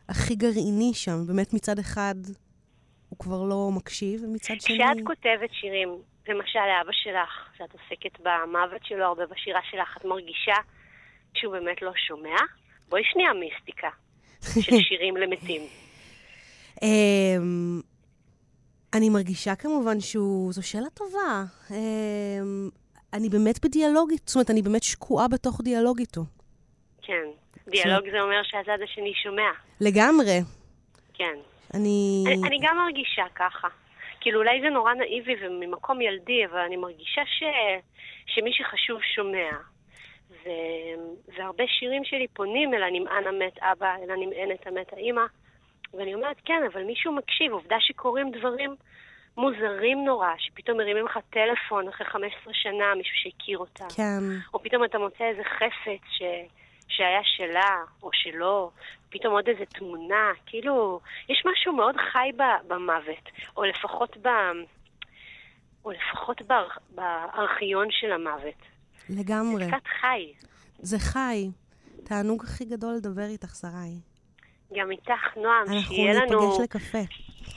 הכי 0.09 0.35
גרעיני 0.35 0.95
שם. 0.95 1.27
באמת, 1.27 1.55
מצד 1.55 1.79
אחד, 1.79 2.15
הוא 3.09 3.19
כבר 3.19 3.43
לא 3.43 3.71
מקשיב, 3.77 4.21
ומצד 4.25 4.55
שני... 4.61 4.79
כשאת 4.79 5.07
כותבת 5.07 5.53
שירים, 5.53 5.89
למשל 6.29 6.59
לאבא 6.59 6.93
שלך, 6.93 7.49
שאת 7.59 7.73
עוסקת 7.73 8.21
במוות 8.21 8.85
שלו 8.85 9.05
הרבה 9.05 9.27
בשירה 9.27 9.61
שלך, 9.71 9.97
את 9.97 10.05
מרגישה 10.05 10.57
שהוא 11.35 11.53
באמת 11.53 11.83
לא 11.83 11.93
שומע? 11.97 12.37
בואי 12.89 13.03
שנייה 13.05 13.33
מיסטיקה 13.33 13.89
של 14.65 14.77
שירים 14.89 15.17
למתים. 15.17 15.63
אמ, 16.83 17.81
אני 18.95 19.09
מרגישה 19.11 19.55
כמובן 19.55 20.01
שהוא... 20.01 20.53
זו 20.53 20.69
שאלה 20.69 20.91
טובה. 20.95 21.45
אמ, 21.71 22.69
אני 23.13 23.29
באמת 23.29 23.65
בדיאלוג, 23.65 24.11
איתו, 24.11 24.25
זאת 24.27 24.35
אומרת, 24.37 24.51
אני 24.51 24.63
באמת 24.63 24.83
שקועה 24.83 25.29
בתוך 25.29 25.61
דיאלוג 25.65 25.99
איתו. 25.99 26.21
כן. 27.03 27.27
דיאלוג 27.69 28.11
זה 28.11 28.21
אומר 28.21 28.43
שהצד 28.43 28.83
השני 28.85 29.13
שומע. 29.23 29.51
לגמרי. 29.81 30.39
כן. 31.15 31.35
אני... 31.75 32.25
אני, 32.27 32.49
אני 32.49 32.59
גם 32.63 32.77
מרגישה 32.77 33.25
ככה. 33.35 33.69
כאילו, 34.21 34.39
אולי 34.39 34.61
זה 34.61 34.69
נורא 34.71 34.95
נאיבי 34.95 35.35
וממקום 35.41 36.01
ילדי, 36.01 36.47
אבל 36.51 36.59
אני 36.59 36.77
מרגישה 36.77 37.23
ש... 37.27 37.43
שמי 38.27 38.51
שחשוב 38.53 39.01
שומע. 39.15 39.51
ו... 40.47 40.51
והרבה 41.37 41.65
שירים 41.67 42.05
שלי 42.05 42.27
פונים 42.29 42.75
אל 42.75 42.83
הנמען 42.83 43.27
המת 43.27 43.59
אבא, 43.59 43.95
אל 44.03 44.11
הנמענת 44.11 44.67
המת 44.67 44.93
האימא. 44.93 45.25
ואני 45.95 46.15
אומרת, 46.15 46.37
כן, 46.45 46.63
אבל 46.73 46.83
מישהו 46.85 47.13
מקשיב. 47.13 47.53
עובדה 47.53 47.77
שקורים 47.81 48.31
דברים 48.31 48.77
מוזרים 49.37 50.05
נורא, 50.05 50.29
שפתאום 50.39 50.79
מרימים 50.79 51.05
לך 51.05 51.19
טלפון 51.31 51.89
אחרי 51.89 52.07
15 52.07 52.55
שנה, 52.55 52.95
מישהו 52.97 53.17
שהכיר 53.17 53.59
אותה. 53.59 53.85
כן. 53.97 54.23
או 54.55 54.63
פתאום 54.63 54.85
אתה 54.85 54.99
מוצא 54.99 55.25
איזה 55.25 55.45
חפץ 55.45 56.03
ש... 56.11 56.23
שהיה 56.89 57.21
שלה, 57.25 57.77
או 58.03 58.11
שלא, 58.13 58.71
פתאום 59.11 59.35
עוד 59.35 59.49
איזה 59.49 59.65
תמונה, 59.67 60.33
כאילו, 60.47 61.01
יש 61.29 61.43
משהו 61.47 61.73
מאוד 61.73 61.97
חי 61.97 62.31
ב... 62.37 62.43
במוות, 62.69 63.31
או 63.57 63.65
לפחות 63.65 64.17
ב... 64.17 64.29
או 65.85 65.91
לפחות 65.91 66.43
באר... 66.43 66.69
בארכיון 66.95 67.87
של 67.91 68.13
המוות. 68.13 68.76
לגמרי. 69.09 69.65
זה 69.65 69.71
קצת 69.71 69.87
חי. 70.01 70.33
זה 70.79 70.99
חי. 70.99 71.51
תענוג 72.05 72.45
הכי 72.45 72.65
גדול 72.65 72.95
לדבר 72.95 73.27
איתך, 73.27 73.55
שרי. 73.55 74.01
גם 74.77 74.91
איתך, 74.91 75.37
נועם, 75.37 75.63
אנחנו 75.67 75.95
שיהיה 75.95 76.15
לנו... 76.15 76.41
ניפגש 76.41 76.61
לקפה. 76.63 76.99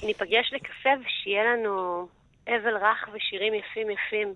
ניפגש 0.03 0.53
לקפה 0.53 0.89
ושיהיה 1.01 1.43
לנו 1.43 2.07
אבל 2.47 2.77
רך 2.77 3.09
ושירים 3.13 3.53
יפים 3.53 3.87
יפים. 3.89 4.33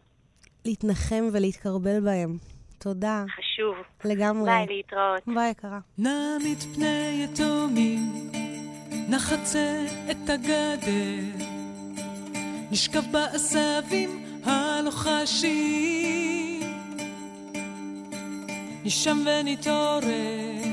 להתנחם 0.65 1.23
ולהתקרבל 1.33 1.99
בהם. 1.99 2.37
תודה. 2.79 3.23
חשוב. 3.37 3.75
לגמרי. 4.05 4.51
ביי, 4.51 4.65
להתראות. 4.67 5.23
ביי, 5.27 5.49
יקרה. 5.49 5.79
נעמיד 5.97 6.57
פני 6.75 7.23
יתומים, 7.23 7.99
נחצה 9.09 9.85
את 10.11 10.29
הגדר, 10.29 11.47
נשכב 12.71 13.11
בעשבים 13.11 14.09
הלוחשים, 14.45 16.42
נישן 18.83 19.17
ונתעורר, 19.25 20.63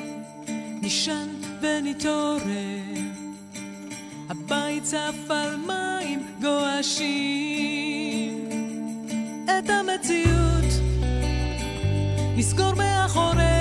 נישן 0.83 1.29
ונתעורר, 1.61 3.01
הבית 4.29 4.83
צף 4.83 5.31
על 5.31 5.57
מים 5.57 6.27
גועשים, 6.40 7.68
את 9.44 9.70
המציאות 9.70 10.73
נסגור 12.37 12.75
מאחורי 12.75 13.60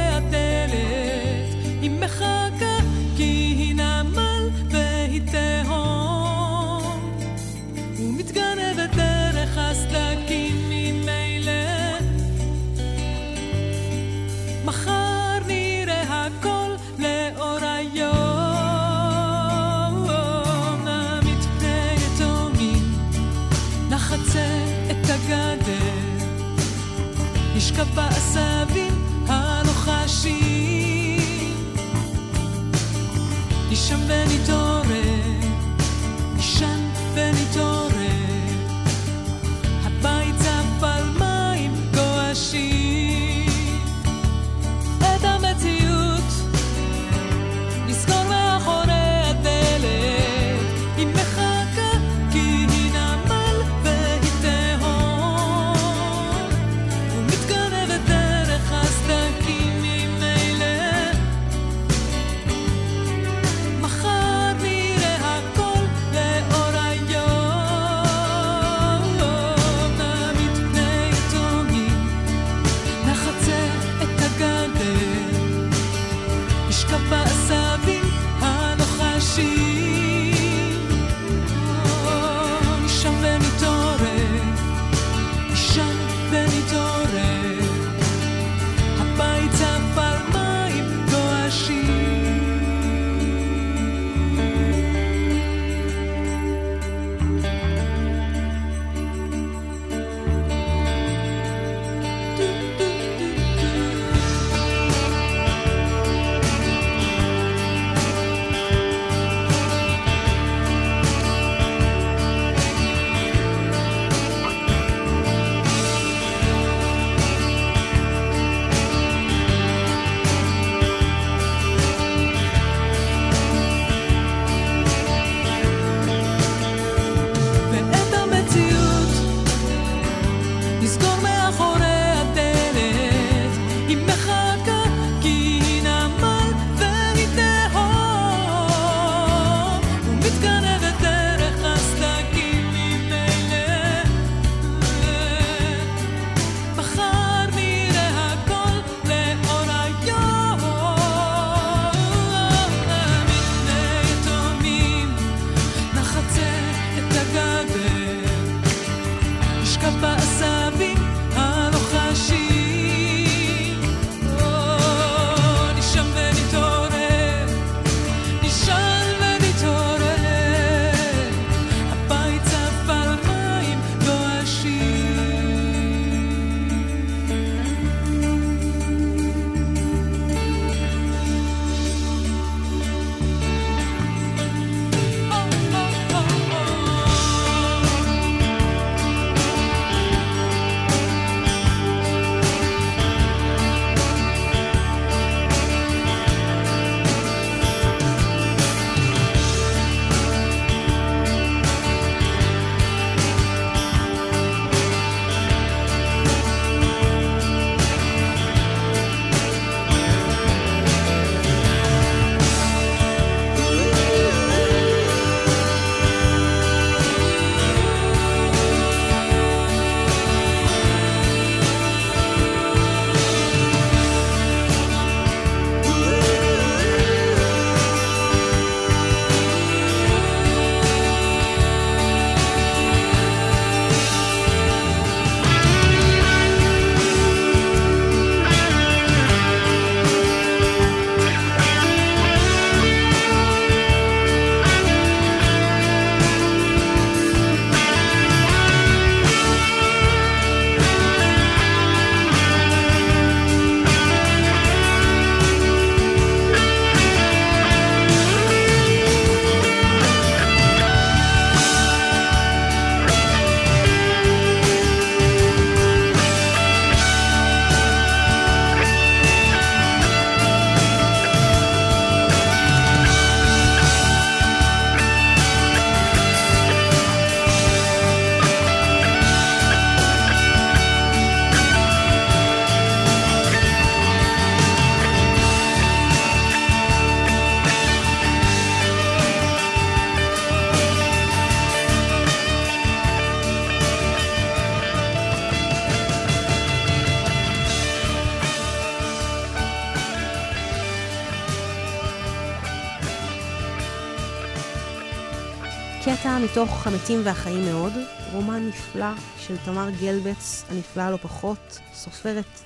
מתוך 306.52 306.88
המתים 306.88 307.22
והחיים 307.24 307.66
מאוד, 307.66 307.94
רומן 308.34 308.68
נפלא 308.68 309.12
של 309.38 309.56
תמר 309.66 309.90
גלבץ, 310.02 310.64
הנפלאה 310.70 311.12
לא 311.12 311.18
פחות, 311.18 311.80
סופרת 311.94 312.60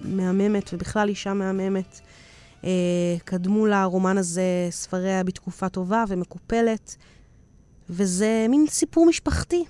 מהממת 0.00 0.70
ובכלל 0.72 1.08
אישה 1.08 1.32
מהממת. 1.34 2.00
אה, 2.64 2.70
קדמו 3.24 3.66
לרומן 3.66 4.18
הזה 4.18 4.42
ספריה 4.70 5.24
בתקופה 5.24 5.68
טובה 5.68 6.04
ומקופלת, 6.08 6.96
וזה 7.90 8.46
מין 8.48 8.66
סיפור 8.68 9.06
משפחתי. 9.06 9.64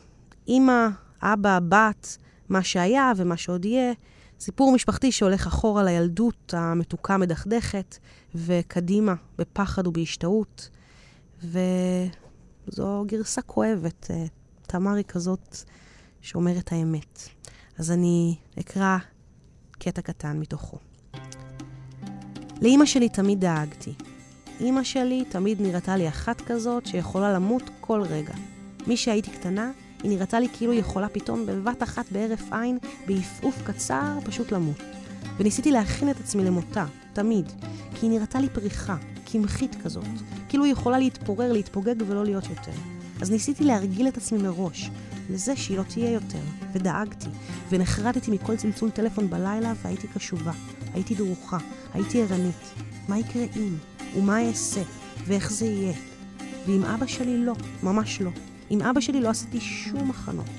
אימא, 0.48 0.88
אבא, 1.22 1.59
בת, 1.68 2.18
מה 2.48 2.62
שהיה 2.62 3.12
ומה 3.16 3.36
שעוד 3.36 3.64
יהיה. 3.64 3.92
סיפור 4.40 4.72
משפחתי 4.72 5.12
שהולך 5.12 5.46
אחורה 5.46 5.84
לילדות 5.84 6.55
המתוקה 6.57 7.16
מדכדכת, 7.16 7.98
וקדימה 8.34 9.14
בפחד 9.38 9.86
ובהשתאות. 9.86 10.68
וזו 12.68 13.04
גרסה 13.06 13.42
כואבת. 13.42 14.10
אה, 14.10 14.24
תמר 14.66 14.94
היא 14.94 15.04
כזאת 15.04 15.56
שאומרת 16.20 16.72
האמת. 16.72 17.28
אז 17.78 17.90
אני 17.90 18.36
אקרא 18.60 18.98
קטע 19.70 20.02
קטן 20.02 20.40
מתוכו. 20.40 20.78
לאימא 22.62 22.86
שלי 22.86 23.08
תמיד 23.08 23.40
דאגתי. 23.40 23.94
אימא 24.60 24.82
שלי 24.82 25.24
תמיד 25.28 25.62
נראתה 25.62 25.96
לי 25.96 26.08
אחת 26.08 26.40
כזאת 26.40 26.86
שיכולה 26.86 27.32
למות 27.32 27.62
כל 27.80 28.02
רגע. 28.02 28.34
מי 28.86 28.96
שהייתי 28.96 29.30
קטנה, 29.30 29.70
היא 30.02 30.10
נראתה 30.10 30.40
לי 30.40 30.48
כאילו 30.52 30.72
יכולה 30.72 31.08
פתאום 31.08 31.46
בבת 31.46 31.82
אחת 31.82 32.12
בהרף 32.12 32.52
עין, 32.52 32.78
בעפעוף 33.06 33.62
קצר, 33.66 34.18
פשוט 34.24 34.52
למות. 34.52 34.80
וניסיתי 35.38 35.72
להכין 35.72 36.10
את 36.10 36.20
עצמי 36.20 36.44
למותה, 36.44 36.86
תמיד, 37.12 37.52
כי 37.94 38.06
היא 38.06 38.10
נראתה 38.10 38.40
לי 38.40 38.48
פריחה, 38.48 38.96
קמחית 39.35 39.76
כזאת, 39.85 40.05
כאילו 40.49 40.64
היא 40.64 40.72
יכולה 40.72 40.99
להתפורר, 40.99 41.53
להתפוגג 41.53 41.95
ולא 42.07 42.24
להיות 42.24 42.45
יותר. 42.45 42.72
אז 43.20 43.30
ניסיתי 43.30 43.64
להרגיל 43.64 44.09
את 44.09 44.16
עצמי 44.16 44.39
מראש, 44.43 44.91
לזה 45.30 45.57
שהיא 45.57 45.78
לא 45.78 45.82
תהיה 45.82 46.11
יותר, 46.11 46.39
ודאגתי, 46.72 47.26
ונחרדתי 47.70 48.30
מכל 48.30 48.57
צלצול 48.57 48.91
טלפון 48.91 49.30
בלילה 49.30 49.72
והייתי 49.82 50.07
קשובה, 50.07 50.53
הייתי 50.95 51.14
דרוכה, 51.14 51.59
הייתי 51.95 52.22
ערנית. 52.22 52.74
מה 53.09 53.18
יקרה 53.18 53.43
אם? 53.57 53.76
ומה 54.16 54.49
אעשה? 54.49 54.82
ואיך 55.26 55.53
זה 55.53 55.66
יהיה? 55.66 55.95
ועם 56.66 56.85
אבא 56.85 57.07
שלי 57.07 57.45
לא, 57.45 57.55
ממש 57.82 58.20
לא. 58.20 58.30
עם 58.70 58.82
אבא 58.82 59.01
שלי 59.01 59.20
לא 59.20 59.28
עשיתי 59.28 59.61
שום 59.61 60.11
הכנות. 60.11 60.51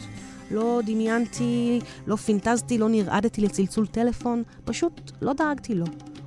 לא 0.51 0.81
דמיינתי, 0.85 1.79
לא 2.07 2.15
פינטזתי, 2.15 2.77
לא 2.77 2.89
נרעדתי 2.89 3.41
לצלצול 3.41 3.87
טלפון, 3.87 4.43
פשוט 4.65 5.11
לא 5.21 5.33
דאגתי 5.33 5.75
לו. 5.75 5.85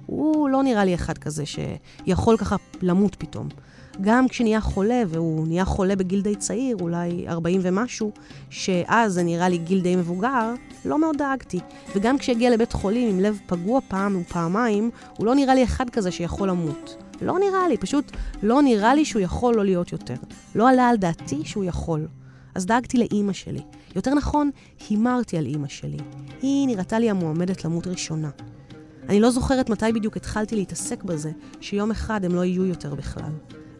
הוא 0.09 0.49
לא 0.49 0.63
נראה 0.63 0.85
לי 0.85 0.95
אחד 0.95 1.19
כזה 1.19 1.45
שיכול 1.47 2.37
ככה 2.37 2.57
למות 2.83 3.15
פתאום. 3.15 3.49
גם 4.01 4.29
כשנהיה 4.29 4.61
חולה, 4.61 5.03
והוא 5.09 5.47
נהיה 5.47 5.65
חולה 5.65 5.97
בגיל 5.97 6.23
די 6.23 6.37
צעיר, 6.37 6.77
אולי 6.81 7.29
40 7.29 7.61
ומשהו, 7.63 8.13
שאז 8.51 9.13
זה 9.13 9.23
נראה 9.23 9.49
לי 9.49 9.59
גיל 9.59 9.81
די 9.81 9.97
מבוגר, 9.97 10.55
לא 10.85 10.99
מאוד 10.99 11.17
דאגתי. 11.19 11.61
וגם 11.97 12.19
כשהגיע 12.19 12.51
לבית 12.51 12.73
חולים 12.73 13.09
עם 13.09 13.21
לב 13.21 13.39
פגוע 13.47 13.81
פעם 13.89 14.21
ופעמיים, 14.21 14.91
הוא 15.17 15.27
לא 15.27 15.35
נראה 15.35 15.55
לי 15.55 15.65
אחד 15.65 15.91
כזה 15.91 16.11
שיכול 16.11 16.49
למות. 16.49 16.97
לא 17.23 17.39
נראה 17.39 17.69
לי, 17.69 17.77
פשוט 17.77 18.13
לא 18.43 18.63
נראה 18.63 18.95
לי 18.95 19.05
שהוא 19.05 19.23
יכול 19.23 19.55
לא 19.55 19.65
להיות 19.65 19.93
יותר. 19.93 20.15
לא 20.55 20.71
עלה 20.71 20.89
על 20.89 20.97
דעתי 20.97 21.41
שהוא 21.45 21.65
יכול. 21.65 22.09
אז 22.55 22.67
דאגתי 22.67 22.99
לאימא 22.99 23.33
שלי. 23.33 23.63
יותר 23.97 24.15
נכון, 24.15 24.51
הימרתי 24.89 25.39
על 25.39 25.47
אימא 25.47 25.69
שלי. 25.69 25.99
היא 26.43 26.67
נראתה 26.67 26.99
לי 26.99 27.11
המועמדת 27.11 27.65
למות 27.65 27.87
ראשונה. 27.87 28.31
אני 29.09 29.21
לא 29.21 29.31
זוכרת 29.31 29.71
מתי 29.71 29.93
בדיוק 29.95 30.17
התחלתי 30.17 30.57
להתעסק 30.57 31.03
בזה, 31.05 31.31
שיום 31.61 31.91
אחד 31.91 32.25
הם 32.25 32.35
לא 32.35 32.45
יהיו 32.45 32.65
יותר 32.65 32.95
בכלל. 32.95 33.31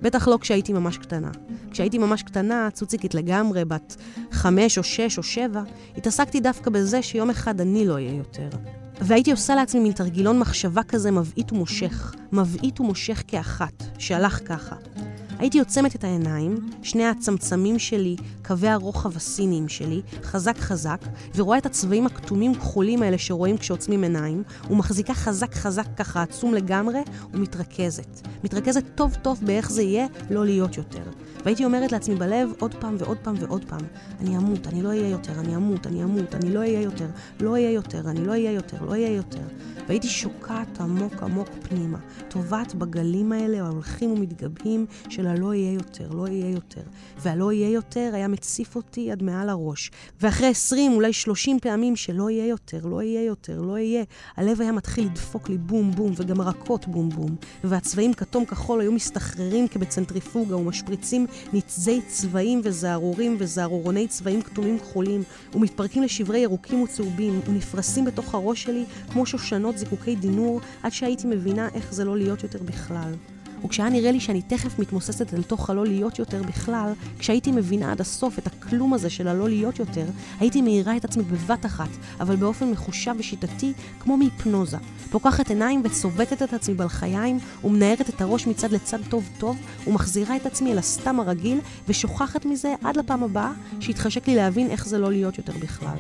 בטח 0.03 0.29
לא 0.29 0.39
כשהייתי 0.41 0.73
ממש 0.73 0.99
קטנה. 0.99 1.31
כשהייתי 1.71 1.99
ממש 1.99 2.23
קטנה, 2.23 2.69
צוציקית 2.73 3.15
לגמרי, 3.15 3.65
בת 3.65 3.97
חמש 4.31 4.79
או 4.79 4.83
שש 4.83 5.19
או 5.19 5.23
שבע, 5.23 5.63
התעסקתי 5.97 6.41
דווקא 6.41 6.71
בזה 6.71 7.03
שיום 7.03 7.31
אחד 7.31 7.61
אני 7.61 7.87
לא 7.87 7.93
אהיה 7.95 8.15
יותר. 8.15 8.49
והייתי 9.01 9.31
עושה 9.31 9.55
לעצמי 9.55 9.81
מין 9.81 9.93
תרגילון 9.93 10.39
מחשבה 10.39 10.83
כזה 10.83 11.11
מבעית 11.11 11.53
ומושך, 11.53 12.15
מבעית 12.33 12.81
ומושך 12.81 13.23
כאחת, 13.27 13.85
שהלך 13.99 14.41
ככה. 14.49 14.77
הייתי 15.39 15.59
עוצמת 15.59 15.95
את 15.95 16.05
העיניים, 16.05 16.71
שני 16.83 17.05
הצמצמים 17.05 17.79
שלי, 17.79 18.17
קווי 18.45 18.69
הרוחב 18.69 19.17
הסיניים 19.17 19.69
שלי, 19.69 20.03
חזק 20.23 20.59
חזק, 20.59 21.01
ורואה 21.35 21.59
את 21.59 21.67
הצבעים 21.67 22.07
הכתומים 22.07 22.55
כחולים 22.55 23.03
האלה 23.03 23.19
שרואים 23.19 23.57
כשעוצמים 23.57 24.03
עיניים, 24.03 24.43
ומחזיקה 24.71 25.15
חזק 25.15 25.55
חזק 25.55 25.87
ככה 25.97 26.23
עצום 26.23 26.55
לגמרי, 26.55 27.01
ומתרכזת. 27.35 28.29
מתרכזת 28.45 28.85
טוב 28.95 29.15
טוב 29.23 29.41
באיך 29.45 29.71
זה 29.71 29.83
יהיה 29.83 30.07
לא 30.31 30.45
להיות 30.45 30.77
יותר. 30.77 31.03
והייתי 31.45 31.65
אומרת 31.65 31.93
לעצמי 31.93 32.15
בלב 32.15 32.51
עוד 32.59 32.75
פעם 32.75 32.97
ועוד 32.99 33.19
פעם 33.23 33.35
ועוד 33.39 33.65
פעם, 33.65 33.81
אני 34.21 34.37
אמות, 34.37 34.67
אני 34.67 34.83
לא 34.83 34.89
אהיה 34.89 35.09
יותר, 35.09 35.41
אני 35.41 35.57
אמות, 35.57 35.87
אני 35.87 36.05
אמות, 36.05 36.35
אני 36.35 36.55
לא 36.55 36.61
אהיה 36.61 36.81
יותר, 36.81 37.07
לא 37.41 37.51
אהיה 37.51 37.71
יותר, 37.71 38.11
אני 38.11 38.25
לא 38.25 38.31
אהיה 38.31 38.53
יותר, 38.53 38.85
לא 38.85 38.91
אהיה 38.91 39.13
יותר. 39.13 39.43
והייתי 39.89 40.09
שוקעת 40.09 40.81
עמוק 40.81 41.23
עמוק 41.23 41.49
פנימה, 41.63 41.99
טובעת 42.29 42.75
בגלים 42.75 43.33
האלה 43.33 43.63
ההולכים 43.63 44.13
ומתגבהים 44.13 44.87
של 45.09 45.28
הלא 45.29 45.55
יהיה 45.55 45.73
יותר, 45.73 46.09
לא 46.13 46.29
יהיה 46.29 46.51
יותר. 46.51 46.81
והלא 47.19 47.53
יהיה 47.53 47.71
יותר 47.71 48.11
היה 48.15 48.29
מציף 48.29 48.77
אותי 48.77 49.13
עד 49.13 49.23
מעל 49.23 49.49
הראש. 49.49 49.91
ואחרי 50.21 50.47
עשרים, 50.47 50.93
אולי 50.93 51.13
שלושים 51.13 51.61
פעמים 51.61 51.97
שלא 51.97 52.31
יהיה 52.31 52.47
יותר, 52.47 52.87
לא 52.87 53.03
יהיה 53.03 53.25
יותר, 53.25 53.61
לא 53.61 53.79
יהיה, 53.79 54.05
הלב 54.37 54.61
היה 54.61 54.73
מתחיל 54.73 55.07
לדפוק 55.07 55.49
לי 55.49 55.59
בום 55.59 55.91
בום, 55.91 56.13
וגם 56.17 56.41
רכות 56.41 56.89
בום 56.89 57.09
בום. 57.09 57.37
והצבעים 57.65 58.15
כתום 58.15 58.45
כחול 58.45 58.81
היו 58.81 58.93
מסתחררים 58.93 59.69
כבצנטריפוגה 59.69 60.57
ומשפריצים 60.57 61.27
ניצזי 61.53 62.01
צבעים 62.07 62.61
וזערורים 62.65 63.37
וזערורוני 63.39 64.09
צבעים 64.09 64.43
כתומים 64.43 64.79
כחולים, 64.79 65.23
ומתפרקים 65.55 66.03
לשברי 66.03 66.39
ירוקים 66.39 66.83
וצהובים, 66.83 67.41
ונפרסים 67.47 68.05
בתוך 68.05 68.35
הראש 68.35 68.63
שלי 68.63 68.85
כמו 69.13 69.27
שושנות 69.27 69.79
זיקוקי 69.79 70.17
דינור, 70.17 70.61
עד 70.83 70.93
שהייתי 70.93 71.27
מבינה 71.27 71.69
איך 71.75 71.95
זה 71.95 72.05
לא 72.05 72.17
להיות 72.17 72.43
יותר 72.43 72.63
בכלל. 72.63 73.13
וכשהיה 73.65 73.89
נראה 73.89 74.13
לי 74.13 74.21
שאני 74.21 74.43
תכף 74.43 74.79
מתמוססת 74.79 75.35
אל 75.35 75.43
תוך 75.43 75.71
הלא 75.71 75.87
להיות 75.87 76.19
יותר 76.19 76.43
בכלל, 76.43 76.93
כשהייתי 77.19 77.53
מבינה 77.53 77.93
עד 77.93 78.01
הסוף 78.01 78.39
את 78.39 78.47
הכלום 78.47 78.95
הזה 78.95 79.11
של 79.11 79.29
הלא 79.29 79.49
להיות 79.49 79.79
יותר, 79.79 80.05
הייתי 80.41 80.63
מאירה 80.63 80.97
את 80.97 81.05
עצמי 81.05 81.23
בבת 81.23 81.67
אחת, 81.67 81.89
אבל 82.21 82.37
באופן 82.37 82.71
מחושב 82.71 83.15
ושיטתי, 83.19 83.73
כמו 84.01 84.17
מהיפנוזה. 84.17 84.77
פוקחת 85.11 85.51
עיניים 85.51 85.83
וצובטת 85.85 86.43
את 86.43 86.53
עצמי 86.53 86.75
בלחיים, 86.75 87.39
ומנערת 87.65 88.09
את 88.09 88.21
הראש 88.21 88.47
מצד 88.47 88.73
לצד 88.73 88.99
טוב 89.09 89.29
טוב, 89.39 89.57
ומחזירה 89.87 90.37
את 90.37 90.47
עצמי 90.47 90.73
אל 90.73 90.79
הסתם 90.79 91.21
הרגיל, 91.21 91.59
ושוכחת 91.89 92.45
מזה 92.45 92.75
עד 92.85 92.97
לפעם 92.97 93.23
הבאה, 93.23 93.53
שיתחשק 93.81 94.29
לי 94.29 94.37
להבין 94.37 94.71
איך 94.71 94.87
זה 94.87 94.99
לא 94.99 95.11
להיות 95.11 95.39
יותר 95.39 95.53
בכלל. 95.61 95.99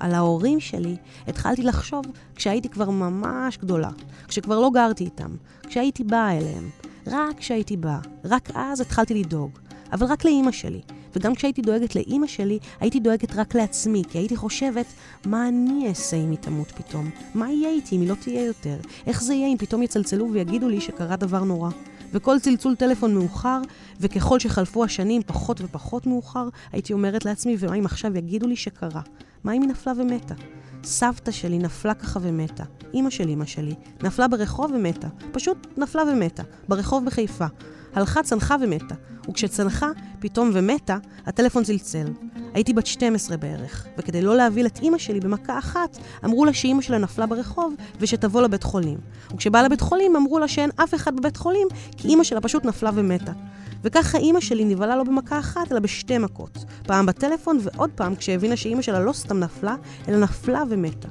על 0.00 0.14
ההורים 0.14 0.60
שלי 0.60 0.96
התחלתי 1.28 1.62
לחשוב 1.62 2.04
כשהייתי 2.34 2.68
כבר 2.68 2.90
ממש 2.90 3.58
גדולה, 3.58 3.90
כשכבר 4.28 4.60
לא 4.60 4.70
גרתי 4.74 5.04
איתם, 5.04 5.30
כשהייתי 5.68 6.04
באה 6.04 6.38
אליהם. 6.38 6.70
רק 7.06 7.38
כשהייתי 7.38 7.76
באה, 7.76 7.98
רק 8.24 8.50
אז 8.54 8.80
התחלתי 8.80 9.14
לדאוג. 9.14 9.50
אבל 9.92 10.06
רק 10.06 10.24
לאימא 10.24 10.52
שלי. 10.52 10.80
וגם 11.16 11.34
כשהייתי 11.34 11.62
דואגת 11.62 11.94
לאימא 11.94 12.26
שלי, 12.26 12.58
הייתי 12.80 13.00
דואגת 13.00 13.34
רק 13.34 13.54
לעצמי, 13.54 14.02
כי 14.10 14.18
הייתי 14.18 14.36
חושבת, 14.36 14.86
מה 15.26 15.48
אני 15.48 15.88
אעשה 15.88 16.16
אם 16.16 16.30
היא 16.30 16.38
תמות 16.38 16.70
פתאום? 16.70 17.10
מה 17.34 17.50
יהיה 17.50 17.70
איתי 17.70 17.96
אם 17.96 18.00
היא 18.00 18.08
לא 18.08 18.14
תהיה 18.14 18.44
יותר? 18.44 18.76
איך 19.06 19.22
זה 19.22 19.34
יהיה 19.34 19.48
אם 19.48 19.56
פתאום 19.58 19.82
יצלצלו 19.82 20.32
ויגידו 20.32 20.68
לי 20.68 20.80
שקרה 20.80 21.16
דבר 21.16 21.44
נורא? 21.44 21.70
וכל 22.12 22.38
צלצול 22.38 22.74
טלפון 22.74 23.14
מאוחר, 23.14 23.60
וככל 24.00 24.38
שחלפו 24.38 24.84
השנים 24.84 25.22
פחות 25.26 25.60
ופחות 25.60 26.06
מאוחר, 26.06 26.48
הייתי 26.72 26.92
אומרת 26.92 27.24
לעצמי, 27.24 27.56
ומה 27.58 27.74
אם 27.74 27.84
עכשיו 27.84 28.16
יגידו 28.16 28.46
לי 28.46 28.56
שקרה? 28.56 29.02
מה 29.44 29.52
אם 29.52 29.62
היא 29.62 29.70
נפלה 29.70 29.92
ומתה? 29.96 30.34
סבתא 30.86 31.30
שלי 31.30 31.58
נפלה 31.58 31.94
ככה 31.94 32.20
ומתה. 32.22 32.64
אימא 32.94 33.10
של 33.10 33.28
אימא 33.28 33.44
שלי 33.44 33.74
נפלה 34.02 34.28
ברחוב 34.28 34.70
ומתה. 34.74 35.08
פשוט 35.32 35.66
נפלה 35.76 36.02
ומתה. 36.02 36.42
ברחוב 36.68 37.04
בחיפה. 37.04 37.46
הלכה, 37.96 38.22
צנחה 38.22 38.56
ומתה. 38.60 38.94
וכשצנחה, 39.28 39.90
פתאום 40.18 40.50
ומתה, 40.52 40.96
הטלפון 41.26 41.64
צלצל. 41.64 42.06
הייתי 42.54 42.72
בת 42.72 42.86
12 42.86 43.36
בערך, 43.36 43.86
וכדי 43.98 44.22
לא 44.22 44.36
להביא 44.36 44.66
את 44.66 44.78
אימא 44.82 44.98
שלי 44.98 45.20
במכה 45.20 45.58
אחת, 45.58 45.98
אמרו 46.24 46.44
לה 46.44 46.52
שאימא 46.52 46.82
שלה 46.82 46.98
נפלה 46.98 47.26
ברחוב 47.26 47.74
ושתבוא 48.00 48.42
לבית 48.42 48.62
חולים. 48.62 48.98
וכשבאה 49.34 49.62
לבית 49.62 49.80
חולים, 49.80 50.16
אמרו 50.16 50.38
לה 50.38 50.48
שאין 50.48 50.70
אף 50.76 50.94
אחד 50.94 51.16
בבית 51.16 51.36
חולים, 51.36 51.68
כי 51.96 52.08
אימא 52.08 52.24
שלה 52.24 52.40
פשוט 52.40 52.64
נפלה 52.64 52.90
ומתה. 52.94 53.32
וככה 53.84 54.18
אימא 54.18 54.40
שלי 54.40 54.64
נבהלה 54.64 54.96
לא 54.96 55.04
במכה 55.04 55.38
אחת, 55.38 55.72
אלא 55.72 55.80
בשתי 55.80 56.18
מכות. 56.18 56.64
פעם 56.82 57.06
בטלפון 57.06 57.58
ועוד 57.62 57.90
פעם 57.94 58.14
כשהבינה 58.14 58.56
שאימא 58.56 58.82
שלה 58.82 59.00
לא 59.00 59.12
סתם 59.12 59.38
נפלה, 59.38 59.76
אלא 60.08 60.18
נפלה 60.18 60.62
ומתה. 60.68 61.08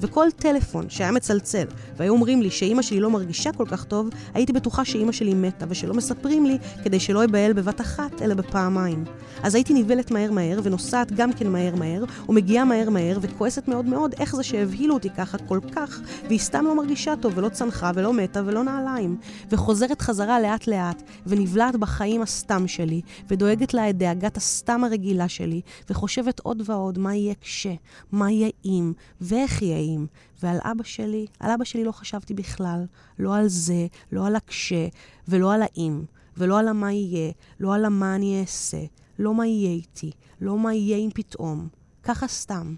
וכל 0.00 0.26
טלפון 0.36 0.90
שהיה 0.90 1.12
מצלצל, 1.12 1.64
והיו 1.96 2.12
אומרים 2.12 2.42
לי 2.42 2.50
שאימא 2.50 2.82
שלי 2.82 3.00
לא 3.00 3.10
מרגישה 3.10 3.52
כל 3.52 3.64
כך 3.70 3.84
טוב, 3.84 4.08
הייתי 4.34 4.52
בטוחה 4.52 4.84
שאימא 4.84 5.12
שלי 5.12 5.34
מתה, 5.34 5.66
ושלא 5.68 5.94
מספרים 5.94 6.46
לי 6.46 6.58
כדי 6.84 7.00
שלא 7.00 7.24
אבהל 7.24 7.52
בבת 7.52 7.80
אחת, 7.80 8.22
אלא 8.22 8.34
בפעמיים. 8.34 9.04
אז 9.42 9.54
הייתי 9.54 9.74
נבלת 9.74 10.10
מהר 10.10 10.32
מהר, 10.32 10.60
ונוסעת 10.62 11.12
גם 11.12 11.32
כן 11.32 11.46
מהר 11.46 11.74
מהר, 11.74 12.04
ומגיעה 12.28 12.64
מהר 12.64 12.90
מהר, 12.90 13.18
וכועסת 13.20 13.68
מאוד 13.68 13.84
מאוד 13.84 14.14
איך 14.20 14.36
זה 14.36 14.42
שהבהילו 14.42 14.94
אותי 14.94 15.10
ככה 15.10 15.38
כל 15.38 15.60
כך, 15.72 16.00
והיא 16.26 16.38
סתם 16.38 16.64
לא 16.64 16.76
מרגישה 16.76 17.14
טוב, 17.16 17.32
ולא 17.36 17.48
צנחה, 17.48 17.90
ולא 17.94 18.12
מתה, 18.12 18.42
ולא 18.46 18.64
נעליים. 18.64 19.16
וחוזרת 19.50 20.02
חזרה 20.02 20.40
לאט 20.40 20.66
לאט, 20.66 21.02
ונבלעת 21.26 21.76
בחיים 21.76 22.22
הסתם 22.22 22.68
שלי, 22.68 23.00
ודואגת 23.28 23.74
לה 23.74 23.90
את 23.90 23.96
דאגת 23.96 24.36
הסתם 24.36 24.84
הרגילה 24.84 25.28
שלי, 25.28 25.60
וחושבת 25.90 26.40
עוד 26.40 26.62
ועוד 26.64 26.98
מה 26.98 27.14
יהיה 27.14 27.34
כש, 27.40 27.66
מה 28.12 28.30
יהיה 28.30 28.50
אם, 28.64 28.92
ואיך 29.20 29.62
יהיה 29.62 29.78
אם. 29.96 30.06
ועל 30.42 30.58
אבא 30.62 30.84
שלי, 30.84 31.26
על 31.40 31.50
אבא 31.50 31.64
שלי 31.64 31.84
לא 31.84 31.92
חשבתי 31.92 32.34
בכלל. 32.34 32.86
לא 33.18 33.36
על 33.36 33.48
זה, 33.48 33.86
לא 34.12 34.26
על 34.26 34.36
הקשה, 34.36 34.88
ולא 35.28 35.52
על 35.52 35.62
האם, 35.62 36.04
ולא 36.36 36.58
על 36.58 36.68
המה 36.68 36.92
יהיה, 36.92 37.32
לא 37.60 37.74
על 37.74 37.84
המה 37.84 38.14
אני 38.14 38.40
אעשה, 38.40 38.84
לא 39.18 39.34
מה 39.34 39.46
יהיה 39.46 39.70
איתי, 39.70 40.10
לא 40.40 40.58
מה 40.58 40.74
יהיה 40.74 40.96
אם 40.96 41.10
פתאום. 41.14 41.68
ככה 42.02 42.28
סתם. 42.28 42.74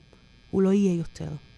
הוא 0.51 0.63
לא 0.63 0.73
יהיה 0.73 0.95
יותר. 0.95 1.50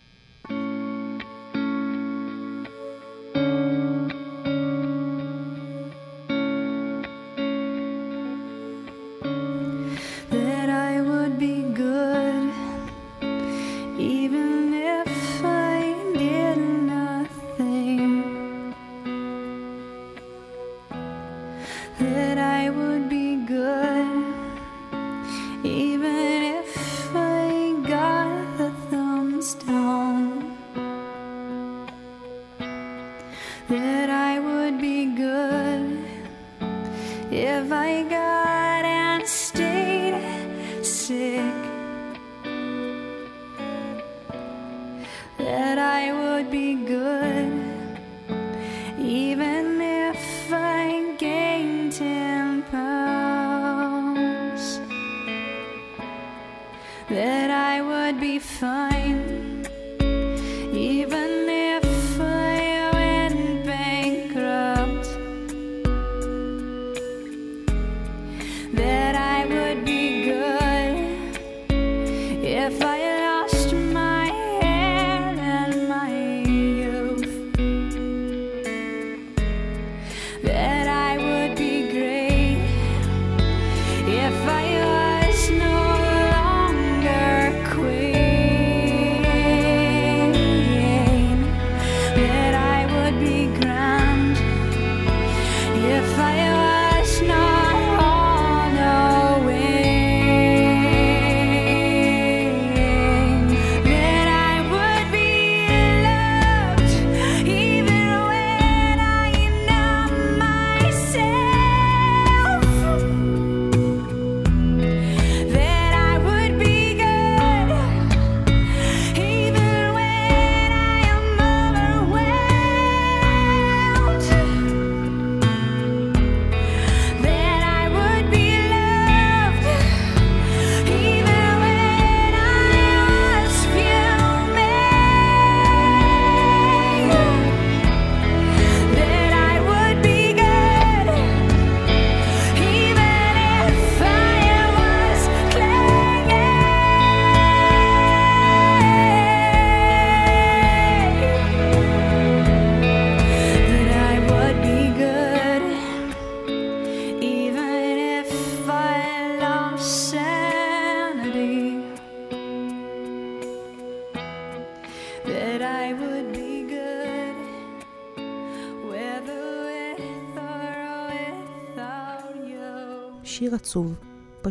Yeah. 22.03 22.32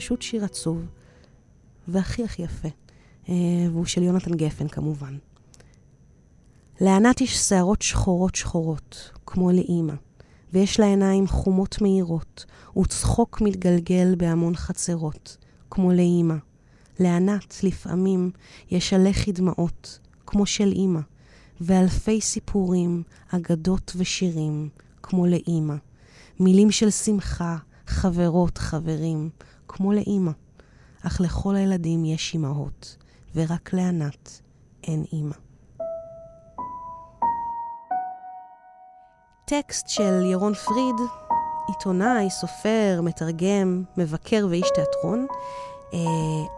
פשוט 0.01 0.21
שיר 0.21 0.45
עצוב, 0.45 0.85
והכי 1.87 2.23
הכי 2.23 2.41
יפה. 2.41 2.67
אה, 3.29 3.33
והוא 3.71 3.85
של 3.85 4.03
יונתן 4.03 4.33
גפן 4.33 4.67
כמובן. 4.67 5.17
לענת 6.79 7.21
יש 7.21 7.37
שערות 7.37 7.81
שחורות 7.81 8.35
שחורות, 8.35 9.11
כמו 9.25 9.51
לאימא, 9.51 9.93
ויש 10.53 10.79
לה 10.79 10.85
עיניים 10.85 11.27
חומות 11.27 11.81
מהירות, 11.81 12.45
וצחוק 12.77 13.41
מתגלגל 13.41 14.15
בהמון 14.17 14.55
חצרות, 14.55 15.37
כמו 15.69 15.91
לאימא. 15.91 16.35
לענת, 16.99 17.63
לפעמים, 17.63 18.31
יש 18.71 18.93
עלכי 18.93 19.31
דמעות, 19.31 19.99
כמו 20.25 20.45
של 20.45 20.71
אימא, 20.71 21.01
ואלפי 21.61 22.21
סיפורים, 22.21 23.03
אגדות 23.27 23.91
ושירים, 23.95 24.69
כמו 25.03 25.27
לאימא. 25.27 25.75
מילים 26.39 26.71
של 26.71 26.89
שמחה, 26.89 27.57
חברות, 27.87 28.57
חברים, 28.57 29.29
כמו 29.71 29.93
לאימא. 29.93 30.31
אך 31.07 31.21
לכל 31.21 31.55
הילדים 31.55 32.05
יש 32.05 32.33
אימהות, 32.33 32.97
ורק 33.35 33.73
לענת 33.73 34.41
אין 34.83 35.05
אימא. 35.13 35.35
טקסט 39.45 39.87
של 39.87 40.25
ירון 40.25 40.53
פריד, 40.53 40.95
עיתונאי, 41.67 42.29
סופר, 42.29 43.01
מתרגם, 43.03 43.83
מבקר 43.97 44.47
ואיש 44.49 44.69
תיאטרון. 44.75 45.25
Uh, 45.91 45.95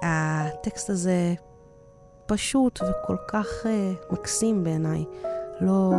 הטקסט 0.01 0.89
הזה 0.89 1.33
פשוט 2.25 2.79
וכל 2.81 3.17
כך 3.27 3.47
uh, 3.63 4.13
מקסים 4.13 4.63
בעיניי. 4.63 5.05
לא, 5.61 5.91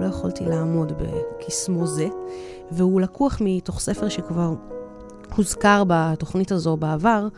לא 0.00 0.06
יכולתי 0.06 0.44
לעמוד 0.44 0.92
בקסמו 0.92 1.86
זה. 1.86 2.08
והוא 2.70 3.00
לקוח 3.00 3.38
מתוך 3.40 3.80
ספר 3.80 4.08
שכבר 4.08 4.54
הוזכר 5.36 5.82
בתוכנית 5.86 6.52
הזו 6.52 6.76
בעבר. 6.76 7.28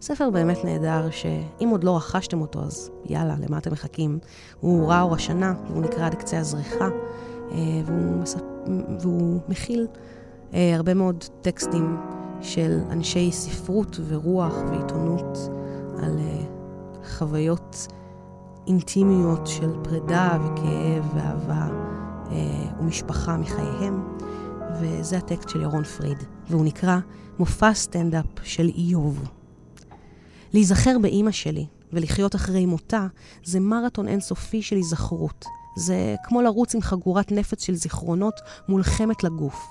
ספר 0.00 0.30
באמת 0.30 0.64
נהדר, 0.64 1.10
שאם 1.10 1.68
עוד 1.68 1.84
לא 1.84 1.96
רכשתם 1.96 2.40
אותו, 2.40 2.62
אז 2.62 2.90
יאללה, 3.04 3.34
למה 3.48 3.58
אתם 3.58 3.72
מחכים? 3.72 4.18
הוא 4.60 4.88
רע 4.88 5.00
אור 5.00 5.14
השנה, 5.14 5.54
והוא 5.68 5.82
נקרא 5.82 6.06
עד 6.06 6.14
קצה 6.14 6.38
הזריחה, 6.38 6.88
אה, 7.52 7.56
והוא, 7.86 8.22
מספ... 8.22 8.40
והוא 9.00 9.40
מכיל 9.48 9.86
אה, 10.54 10.74
הרבה 10.76 10.94
מאוד 10.94 11.24
טקסטים 11.42 11.96
של 12.40 12.78
אנשי 12.90 13.32
ספרות 13.32 14.00
ורוח 14.08 14.54
ועיתונות 14.68 15.38
על 16.02 16.18
אה, 16.18 16.44
חוויות 17.18 17.86
אינטימיות 18.66 19.46
של 19.46 19.70
פרידה 19.82 20.38
וכאב 20.44 21.14
ואהבה 21.14 21.68
אה, 22.30 22.70
ומשפחה 22.80 23.36
מחייהם, 23.36 24.16
וזה 24.80 25.16
הטקסט 25.16 25.48
של 25.48 25.62
ירון 25.62 25.84
פריד, 25.84 26.18
והוא 26.50 26.64
נקרא 26.64 26.98
מופע 27.38 27.74
סטנדאפ 27.74 28.26
של 28.42 28.68
איוב. 28.76 29.28
להיזכר 30.52 30.96
באימא 31.02 31.30
שלי 31.30 31.66
ולחיות 31.92 32.34
אחרי 32.34 32.66
מותה 32.66 33.06
זה 33.44 33.60
מרתון 33.60 34.08
אינסופי 34.08 34.62
של 34.62 34.76
היזכרות. 34.76 35.44
זה 35.76 36.14
כמו 36.24 36.42
לרוץ 36.42 36.74
עם 36.74 36.80
חגורת 36.80 37.32
נפץ 37.32 37.64
של 37.64 37.74
זיכרונות 37.74 38.40
מולחמת 38.68 39.24
לגוף. 39.24 39.66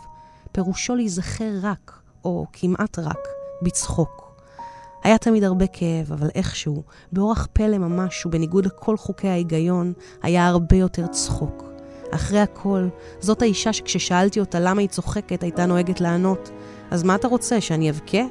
פירושו 0.52 0.96
להיזכר 0.96 1.52
רק, 1.62 2.00
או 2.26 2.46
כמעט 2.54 3.00
רק, 3.00 3.28
בצחוק. 3.62 4.26
היה 5.04 5.18
תמיד 5.18 5.44
הרבה 5.44 5.68
כאב, 5.68 6.12
אבל 6.12 6.30
איכשהו, 6.36 6.84
באורח 7.12 7.48
פלא 7.54 7.78
ממש 7.78 8.26
ובניגוד 8.26 8.66
לכל 8.66 8.98
חוקי 8.98 9.28
ההיגיון, 9.28 9.94
היה 10.24 10.48
הרבה 10.48 10.76
יותר 10.76 11.08
צחוק. 11.08 11.64
אחרי 12.12 12.40
הכל, 12.40 12.88
זאת 13.20 13.42
האישה 13.42 13.74
שכששאלתי 13.74 14.40
אותה 14.40 14.60
למה 14.60 14.82
היא 14.82 14.90
צוחקת, 14.90 15.44
הייתה 15.44 15.66
נוהגת 15.66 16.02
לענות, 16.02 16.50
אז 16.92 17.04
מה 17.04 17.16
אתה 17.16 17.28
רוצה, 17.28 17.62
שאני 17.62 17.90
אבכה? 17.90 18.22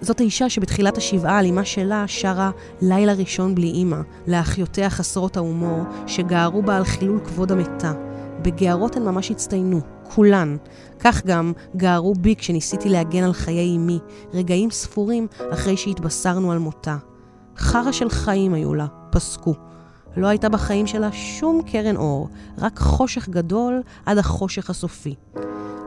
זאת 0.00 0.20
האישה 0.20 0.48
שבתחילת 0.48 0.98
השבעה 0.98 1.38
על 1.38 1.46
אמה 1.46 1.64
שלה 1.64 2.04
שרה 2.06 2.50
לילה 2.82 3.12
ראשון 3.12 3.54
בלי 3.54 3.66
אימא, 3.66 4.00
לאחיותיה 4.26 4.90
חסרות 4.90 5.36
ההומור, 5.36 5.82
שגערו 6.06 6.62
בה 6.62 6.76
על 6.76 6.84
חילול 6.84 7.20
כבוד 7.24 7.52
המתה. 7.52 7.92
בגערות 8.42 8.96
הן 8.96 9.02
ממש 9.02 9.30
הצטיינו, 9.30 9.80
כולן. 10.14 10.56
כך 10.98 11.26
גם 11.26 11.52
גערו 11.76 12.14
בי 12.14 12.36
כשניסיתי 12.36 12.88
להגן 12.88 13.22
על 13.22 13.32
חיי 13.32 13.76
אמי, 13.76 13.98
רגעים 14.32 14.70
ספורים 14.70 15.26
אחרי 15.52 15.76
שהתבשרנו 15.76 16.52
על 16.52 16.58
מותה. 16.58 16.96
חרא 17.56 17.92
של 17.92 18.10
חיים 18.10 18.54
היו 18.54 18.74
לה, 18.74 18.86
פסקו. 19.10 19.54
לא 20.16 20.26
הייתה 20.26 20.48
בחיים 20.48 20.86
שלה 20.86 21.12
שום 21.12 21.62
קרן 21.62 21.96
אור, 21.96 22.28
רק 22.58 22.78
חושך 22.78 23.28
גדול 23.28 23.82
עד 24.06 24.18
החושך 24.18 24.70
הסופי. 24.70 25.14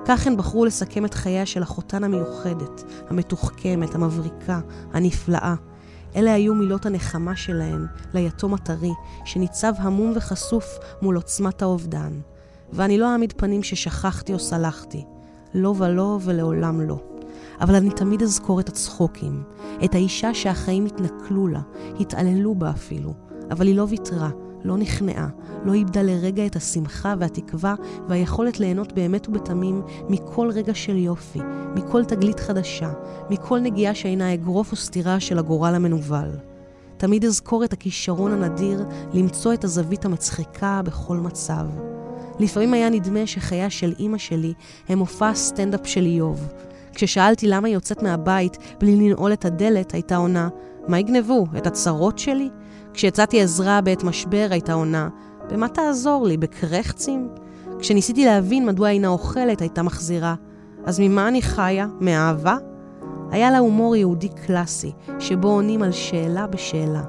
כך 0.08 0.28
הן 0.28 0.38
בחרו 0.38 0.66
לסכם 0.66 1.05
את 1.05 1.14
חייה 1.14 1.45
של 1.45 1.64
אחותן 1.64 2.03
המיוחדת, 2.03 2.84
המתוחכמת, 3.10 3.95
המבריקה, 3.95 4.60
הנפלאה. 4.93 5.55
אלה 6.16 6.34
היו 6.34 6.53
מילות 6.55 6.86
הנחמה 6.86 7.36
שלהן 7.36 7.86
ליתום 8.14 8.53
הטרי, 8.53 8.91
שניצב 9.26 9.74
המום 9.78 10.14
וחשוף 10.16 10.80
מול 11.01 11.16
עוצמת 11.16 11.62
האובדן. 11.62 12.20
ואני 12.74 12.97
לא 12.97 13.12
אעמיד 13.12 13.34
פנים 13.38 13.64
ששכחתי 13.64 14.34
או 14.34 14.39
סלחתי. 14.39 15.05
לא 15.53 15.74
ולא 15.78 16.20
ולעולם 16.22 16.82
לא. 16.82 16.99
אבל 17.62 17.76
אני 17.76 17.89
תמיד 17.89 18.24
אזכור 18.24 18.60
את 18.60 18.70
הצחוקים, 18.70 19.43
את 19.84 19.95
האישה 19.95 20.34
שהחיים 20.34 20.86
התנכלו 20.86 21.47
לה, 21.47 21.62
התעללו 21.99 22.55
בה 22.55 22.70
אפילו, 22.70 23.14
אבל 23.51 23.68
היא 23.68 23.76
לא 23.76 23.86
ויתרה, 23.89 24.30
לא 24.68 24.78
נכנעה, 24.78 25.28
לא 25.65 25.74
איבדה 25.74 26.01
לרגע 26.01 26.45
את 26.45 26.55
השמחה 26.55 27.13
והתקווה 27.20 27.76
והיכולת 28.07 28.59
ליהנות 28.59 28.93
באמת 28.93 29.28
ובתמים 29.28 29.82
מכל 30.09 30.49
רגע 30.53 30.74
של 30.74 30.97
יופי, 30.97 31.39
מכל 31.76 32.05
תגלית 32.05 32.39
חדשה, 32.39 32.91
מכל 33.30 33.59
נגיעה 33.59 33.95
שאינה 33.95 34.34
אגרוף 34.34 34.72
או 34.72 34.78
סתירה 34.78 35.20
של 35.20 35.39
הגורל 35.39 35.76
המנוול. 35.76 36.30
תמיד 36.97 37.26
אזכור 37.26 37.63
את 37.63 37.74
הכישרון 37.74 38.32
הנדיר 38.32 38.86
למצוא 39.13 39.53
את 39.53 39.63
הזווית 39.63 40.05
המצחיקה 40.05 40.82
בכל 40.86 41.18
מצב. 41.18 41.65
לפעמים 42.39 42.74
היה 42.74 42.89
נדמה 42.89 43.28
שחייה 43.28 43.70
של 43.70 43.93
אימא 43.99 44.18
שלי 44.18 44.53
הם 44.89 44.97
מופע 44.97 45.34
סטנדאפ 45.34 45.88
של 45.88 46.05
איוב. 46.05 46.47
כששאלתי 46.93 47.47
למה 47.47 47.68
היא 47.68 47.74
יוצאת 47.76 48.03
מהבית 48.03 48.57
בלי 48.80 48.95
לנעול 48.95 49.34
את 49.34 49.45
הדלת, 49.45 49.93
הייתה 49.93 50.15
עונה, 50.15 50.49
מה 50.88 50.99
יגנבו? 50.99 51.45
את 51.57 51.68
הצרות 51.68 52.20
שלי? 52.20 52.49
כשיצאתי 52.98 53.41
עזרה 53.41 53.82
בעת 53.82 54.04
משבר, 54.04 54.48
הייתה 54.52 54.74
עונה, 54.74 55.10
במה 55.50 55.68
תעזור 55.68 56.28
לי? 56.28 56.38
בקרחצים? 56.38 57.30
כשניסיתי 57.80 58.26
להבין 58.26 58.66
מדוע 58.66 58.89
אינה 58.89 59.08
אוכלת, 59.08 59.62
הייתה 59.62 59.84
מחזירה, 59.84 60.36
אז 60.86 61.00
ממה 61.00 61.28
אני 61.28 61.41
חיה? 61.41 61.88
מאהבה? 62.00 62.58
היה 63.32 63.52
לה 63.52 63.58
הומור 63.58 63.95
יהודי 63.95 64.30
קלאסי, 64.30 64.91
שבו 65.20 65.48
עונים 65.48 65.84
על 65.84 65.91
שאלה 65.91 66.48
בשאלה. 66.48 67.04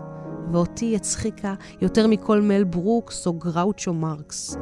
ואותי 0.53 0.97
הצחיקה 0.97 1.55
יותר 1.81 2.07
מכל 2.07 2.41
מל 2.41 2.65
ברוקס 2.65 3.27
או 3.27 3.33
גראוצ'ו 3.33 3.95
מרקס. 3.95 4.57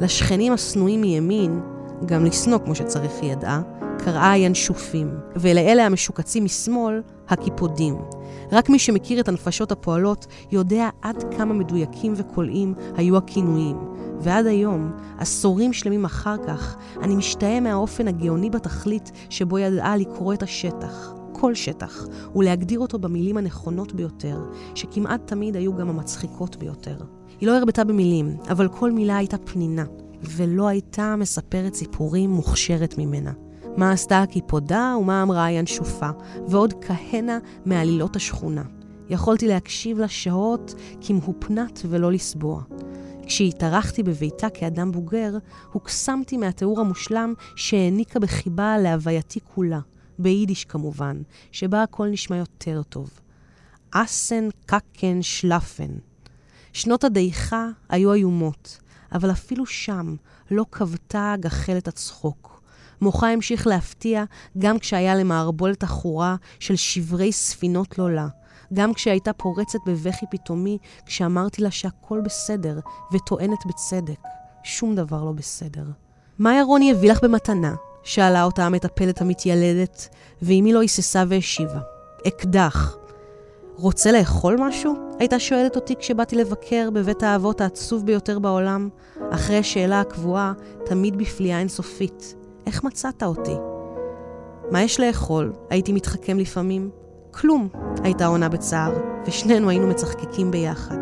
לשכנים 0.00 0.52
השנואים 0.52 1.00
מימין, 1.00 1.60
גם 2.06 2.24
לשנוא 2.24 2.58
כמו 2.64 2.74
שצריך 2.74 3.12
היא 3.22 3.32
ידעה, 3.32 3.62
קראה 3.98 4.30
הינשופים, 4.30 5.10
ולאלה 5.36 5.86
המשוקצים 5.86 6.44
משמאל, 6.44 7.02
הקיפודים. 7.30 7.96
רק 8.52 8.68
מי 8.68 8.78
שמכיר 8.78 9.20
את 9.20 9.28
הנפשות 9.28 9.72
הפועלות 9.72 10.26
יודע 10.50 10.88
עד 11.02 11.34
כמה 11.36 11.54
מדויקים 11.54 12.12
וקולעים 12.16 12.74
היו 12.96 13.16
הכינויים. 13.16 13.76
ועד 14.20 14.46
היום, 14.46 14.92
עשורים 15.18 15.72
שלמים 15.72 16.04
אחר 16.04 16.36
כך, 16.46 16.76
אני 17.02 17.16
משתאה 17.16 17.60
מהאופן 17.60 18.08
הגאוני 18.08 18.50
בתכלית 18.50 19.12
שבו 19.30 19.58
ידעה 19.58 19.96
לקרוא 19.96 20.34
את 20.34 20.42
השטח. 20.42 21.14
כל 21.32 21.54
שטח, 21.54 22.06
ולהגדיר 22.36 22.80
אותו 22.80 22.98
במילים 22.98 23.36
הנכונות 23.36 23.92
ביותר, 23.92 24.40
שכמעט 24.74 25.20
תמיד 25.26 25.56
היו 25.56 25.76
גם 25.76 25.88
המצחיקות 25.88 26.56
ביותר. 26.56 26.96
היא 27.40 27.46
לא 27.48 27.56
הרבתה 27.56 27.84
במילים, 27.84 28.36
אבל 28.50 28.68
כל 28.68 28.90
מילה 28.90 29.16
הייתה 29.16 29.38
פנינה, 29.38 29.84
ולא 30.22 30.68
הייתה 30.68 31.16
מספרת 31.16 31.74
סיפורים 31.74 32.30
מוכשרת 32.30 32.98
ממנה. 32.98 33.32
מה 33.76 33.92
עשתה 33.92 34.22
הקיפודה 34.22 34.94
ומה 35.00 35.22
אמרה 35.22 35.44
הינשופה, 35.44 36.10
ועוד 36.48 36.74
כהנה 36.84 37.38
מעלילות 37.64 38.16
השכונה. 38.16 38.62
יכולתי 39.08 39.48
להקשיב 39.48 39.98
לה 39.98 40.08
שעות 40.08 40.74
כמהופנת 41.00 41.80
ולא 41.88 42.12
לסבוע. 42.12 42.62
כשהתארחתי 43.26 44.02
בביתה 44.02 44.50
כאדם 44.50 44.92
בוגר, 44.92 45.38
הוקסמתי 45.72 46.36
מהתיאור 46.36 46.80
המושלם 46.80 47.34
שהעניקה 47.56 48.20
בחיבה 48.20 48.78
להווייתי 48.78 49.40
כולה, 49.54 49.80
ביידיש 50.18 50.64
כמובן, 50.64 51.22
שבה 51.52 51.82
הכל 51.82 52.08
נשמע 52.08 52.36
יותר 52.36 52.82
טוב. 52.82 53.10
אסן 53.90 54.48
קקן 54.66 55.22
שלפן. 55.22 55.90
שנות 56.72 57.04
הדעיכה 57.04 57.68
היו 57.88 58.12
איומות, 58.12 58.78
אבל 59.12 59.30
אפילו 59.30 59.66
שם 59.66 60.16
לא 60.50 60.64
כבתה 60.70 61.34
גחלת 61.40 61.88
הצחוק. 61.88 62.49
מוחה 63.00 63.30
המשיך 63.30 63.66
להפתיע 63.66 64.24
גם 64.58 64.78
כשהיה 64.78 65.14
למערבולת 65.14 65.82
עכורה 65.82 66.36
של 66.60 66.76
שברי 66.76 67.32
ספינות 67.32 67.98
לא 67.98 68.10
לה. 68.10 68.28
גם 68.72 68.94
כשהייתה 68.94 69.32
פורצת 69.32 69.78
בבכי 69.86 70.26
פתאומי 70.30 70.78
כשאמרתי 71.06 71.62
לה 71.62 71.70
שהכל 71.70 72.20
בסדר, 72.24 72.80
וטוענת 73.12 73.66
בצדק. 73.66 74.20
שום 74.64 74.94
דבר 74.94 75.24
לא 75.24 75.32
בסדר. 75.32 75.84
מה 76.38 76.58
ירוני 76.58 76.90
הביא 76.90 77.10
לך 77.12 77.24
במתנה? 77.24 77.74
שאלה 78.02 78.42
אותה 78.42 78.66
המטפלת 78.66 79.20
המתיילדת, 79.20 80.08
ואמי 80.42 80.72
לא 80.72 80.80
היססה 80.80 81.24
והשיבה. 81.28 81.80
אקדח. 82.28 82.96
רוצה 83.76 84.12
לאכול 84.12 84.56
משהו? 84.60 84.94
הייתה 85.18 85.38
שואלת 85.38 85.76
אותי 85.76 85.96
כשבאתי 85.96 86.36
לבקר 86.36 86.88
בבית 86.92 87.22
האבות 87.22 87.60
העצוב 87.60 88.06
ביותר 88.06 88.38
בעולם, 88.38 88.88
אחרי 89.30 89.58
השאלה 89.58 90.00
הקבועה, 90.00 90.52
תמיד 90.84 91.18
בפליאה 91.18 91.58
אינסופית. 91.60 92.34
איך 92.66 92.84
מצאת 92.84 93.22
אותי? 93.22 93.56
מה 94.70 94.82
יש 94.82 95.00
לאכול? 95.00 95.52
הייתי 95.70 95.92
מתחכם 95.92 96.38
לפעמים. 96.38 96.90
כלום, 97.30 97.68
הייתה 98.02 98.26
עונה 98.26 98.48
בצער, 98.48 98.92
ושנינו 99.26 99.68
היינו 99.68 99.86
מצחקקים 99.86 100.50
ביחד. 100.50 100.98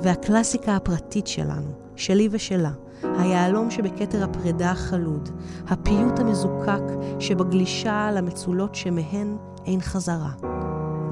והקלאסיקה 0.00 0.76
הפרטית 0.76 1.26
שלנו, 1.26 1.70
שלי 1.96 2.28
ושלה, 2.30 2.72
היהלום 3.02 3.70
שבכתר 3.70 4.24
הפרידה 4.24 4.70
החלוד, 4.70 5.28
הפיוט 5.68 6.18
המזוקק 6.18 6.82
שבגלישה 7.18 8.06
על 8.06 8.16
המצולות 8.16 8.74
שמהן 8.74 9.36
אין 9.66 9.80
חזרה. 9.80 10.30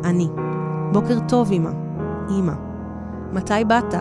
אני. 0.04 0.28
בוקר 0.92 1.18
טוב, 1.28 1.52
אמא. 1.52 1.70
אמא. 2.30 2.52
מתי 3.32 3.64
באת? 3.66 3.94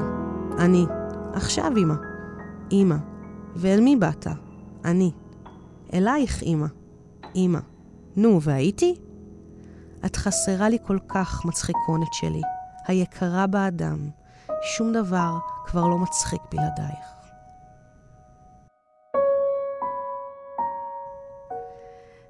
אני. 0.59 0.85
עכשיו, 1.33 1.71
אמא. 1.77 1.95
אמא. 2.71 2.95
ואל 3.55 3.81
מי 3.81 3.95
באת? 3.95 4.27
אני. 4.85 5.11
אלייך, 5.95 6.43
אמא. 6.43 6.67
אמא. 7.35 7.59
נו, 8.15 8.41
והייתי? 8.41 8.95
את 10.05 10.15
חסרה 10.15 10.69
לי 10.69 10.77
כל 10.83 10.97
כך, 11.07 11.45
מצחיקונת 11.45 12.13
שלי, 12.13 12.41
היקרה 12.87 13.47
באדם. 13.47 14.09
שום 14.77 14.93
דבר 14.93 15.37
כבר 15.65 15.87
לא 15.87 15.97
מצחיק 15.97 16.41
בלעדייך. 16.51 17.05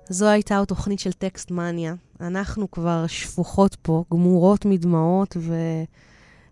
זו 0.09 0.27
הייתה 0.27 0.61
התוכנית 0.61 0.99
של 0.99 1.13
טקסט 1.13 1.51
מניה. 1.51 1.93
אנחנו 2.21 2.71
כבר 2.71 3.07
שפוכות 3.07 3.75
פה, 3.75 4.03
גמורות 4.13 4.65
מדמעות, 4.65 5.37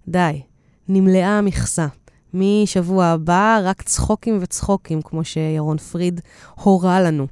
ודי, 0.07 0.41
נמלאה 0.88 1.38
המכסה. 1.38 1.88
משבוע 2.34 3.05
הבא, 3.05 3.59
רק 3.63 3.81
צחוקים 3.81 4.38
וצחוקים, 4.41 5.01
כמו 5.01 5.23
שירון 5.23 5.77
פריד 5.77 6.21
הורה 6.55 7.01
לנו. 7.01 7.27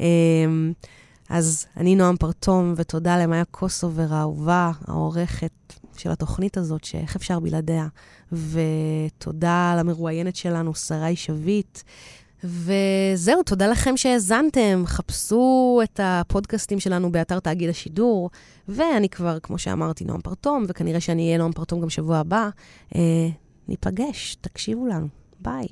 אמ, 0.00 0.72
אז 1.28 1.66
אני 1.76 1.94
נועם 1.96 2.16
פרטום, 2.16 2.74
ותודה 2.76 3.18
למאיה 3.18 3.44
קוסובר 3.44 4.06
האהובה, 4.10 4.70
העורכת, 4.88 5.50
של 5.96 6.10
התוכנית 6.10 6.56
הזאת, 6.56 6.84
שאיך 6.84 7.16
אפשר 7.16 7.40
בלעדיה. 7.40 7.86
ותודה 8.32 9.74
למרואיינת 9.78 10.36
שלנו, 10.36 10.74
שרי 10.74 11.16
שביט. 11.16 11.78
וזהו, 12.44 13.42
תודה 13.42 13.66
לכם 13.66 13.96
שהאזנתם. 13.96 14.82
חפשו 14.86 15.80
את 15.84 16.00
הפודקאסטים 16.02 16.80
שלנו 16.80 17.12
באתר 17.12 17.40
תאגיד 17.40 17.68
השידור, 17.70 18.30
ואני 18.68 19.08
כבר, 19.08 19.38
כמו 19.42 19.58
שאמרתי, 19.58 20.04
נועם 20.04 20.20
פרטום, 20.20 20.64
וכנראה 20.68 21.00
שאני 21.00 21.26
אהיה 21.26 21.38
נועם 21.38 21.52
פרטום 21.52 21.80
גם 21.80 21.90
שבוע 21.90 22.16
הבא. 22.18 22.48
ניפגש, 23.70 24.34
תקשיבו 24.34 24.86
לנו. 24.86 25.08
ביי. 25.40 25.66